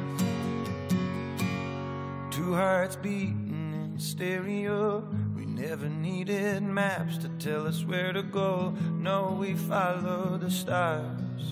Two 2.38 2.54
hearts 2.54 2.94
beating 2.94 3.74
in 3.74 3.98
stereo. 3.98 5.04
We 5.36 5.44
never 5.44 5.88
needed 5.88 6.62
maps 6.62 7.18
to 7.18 7.28
tell 7.40 7.66
us 7.66 7.84
where 7.84 8.12
to 8.12 8.22
go. 8.22 8.72
No, 8.92 9.36
we 9.36 9.54
followed 9.54 10.42
the 10.42 10.50
stars, 10.52 11.42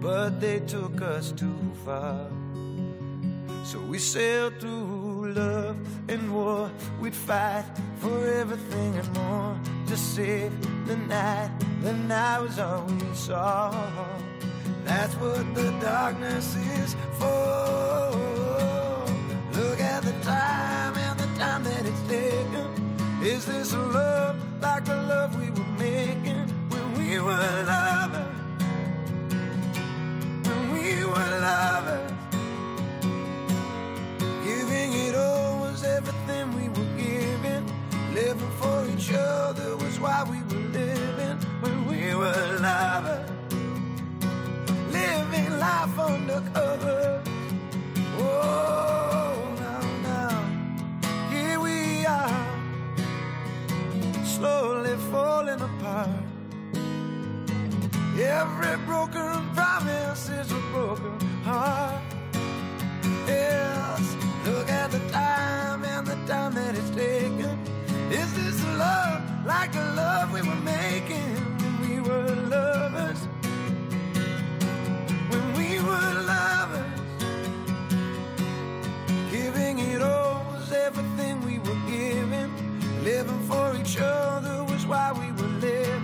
but 0.00 0.40
they 0.40 0.58
took 0.58 1.00
us 1.00 1.30
too 1.30 1.60
far. 1.84 2.26
So 3.64 3.78
we 3.78 3.98
sailed 3.98 4.58
through 4.58 5.32
love 5.34 5.76
and 6.08 6.34
war. 6.34 6.68
We'd 7.00 7.14
fight 7.14 7.64
for 7.98 8.26
everything 8.26 8.96
and 8.98 9.12
more 9.14 9.60
to 9.86 9.96
save 9.96 10.52
the 10.88 10.96
night. 10.96 11.52
The 11.82 11.92
night 11.92 12.40
was 12.40 12.58
all 12.58 12.84
we 12.86 13.14
saw. 13.14 13.70
That's 14.82 15.14
what 15.14 15.54
the 15.54 15.70
darkness 15.80 16.56
is 16.56 16.96
for. 17.12 18.51
Look 19.72 19.80
at 19.80 20.02
the 20.02 20.12
time 20.20 20.94
and 20.98 21.18
the 21.18 21.38
time 21.38 21.64
that 21.64 21.86
it's 21.86 22.02
taken. 22.02 22.66
Is 23.22 23.46
this 23.46 23.72
love 23.72 24.36
like 24.60 24.84
the 24.84 24.96
love 24.96 25.34
we 25.34 25.48
were 25.48 25.72
making 25.78 26.44
when 26.68 26.92
we 26.98 27.18
were 27.18 27.64
lovers? 27.64 28.36
When 30.46 30.72
we 30.74 31.06
were 31.06 31.32
lovers. 31.40 32.12
Giving 34.44 34.92
it 34.92 35.14
all 35.14 35.60
was 35.60 35.82
everything 35.84 36.52
we 36.54 36.68
were 36.68 36.92
giving. 36.98 37.64
Living 38.12 38.52
for 38.60 38.86
each 38.94 39.10
other 39.14 39.74
was 39.78 39.98
why 39.98 40.22
we 40.24 40.36
were 40.50 40.68
living 40.68 41.38
when 41.62 41.86
we 41.86 42.14
were 42.14 42.58
lovers. 42.60 43.30
Living 44.92 45.58
life 45.58 45.98
undercover. 45.98 47.11
Falling 55.12 55.60
apart. 55.60 56.08
Every 58.18 58.76
broken 58.86 59.40
promise 59.54 60.30
is 60.30 60.50
a 60.50 60.60
broken 60.72 61.20
heart. 61.44 62.00
Yes, 63.26 64.16
look 64.46 64.68
at 64.70 64.90
the 64.90 65.00
time 65.10 65.84
and 65.84 66.06
the 66.06 66.16
time 66.26 66.54
that 66.54 66.74
it's 66.74 66.90
taken. 66.90 67.54
Is 68.10 68.32
this 68.38 68.58
love 68.78 69.22
like 69.44 69.72
the 69.72 69.84
love 70.02 70.32
we 70.32 70.40
were 70.40 70.64
making 70.78 71.34
when 71.60 71.74
we 71.84 71.94
were 72.08 72.34
lovers? 72.56 73.20
When 75.30 75.46
we 75.58 75.68
were 75.88 76.12
lovers, 76.34 77.00
giving 79.30 79.78
it 79.78 80.00
all 80.00 80.42
was 80.52 80.72
everything 80.72 81.34
we 81.44 81.58
were 81.58 81.80
giving. 81.86 82.50
Living 83.04 83.40
for 83.48 83.74
each 83.80 83.98
other 83.98 84.61
was 84.82 84.88
why 84.88 85.12
we 85.12 85.30
were 85.32 85.48
living 85.60 86.02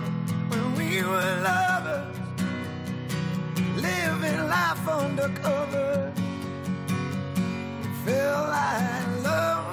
when 0.49 0.75
we 0.75 1.03
were 1.03 1.41
lovers, 1.43 2.17
living 3.75 4.47
life 4.47 4.87
undercover. 4.87 6.13
It 7.81 7.95
felt 8.05 8.49
like 8.49 9.07
love, 9.23 9.67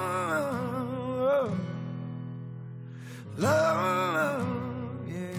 love, 3.37 5.07
yes. 5.07 5.37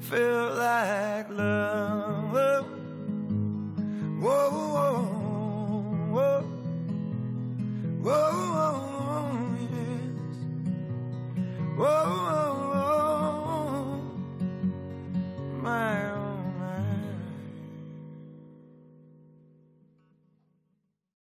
Felt 0.00 0.54
like 0.56 1.30
love. 1.30 2.66
Whoa, 4.20 4.50
whoa, 4.50 5.02
whoa, 6.12 6.42
whoa. 8.02 8.32
whoa 8.52 8.87
oh, 11.80 11.84
oh, 11.84 11.86
oh, 14.40 14.42
my 15.62 16.07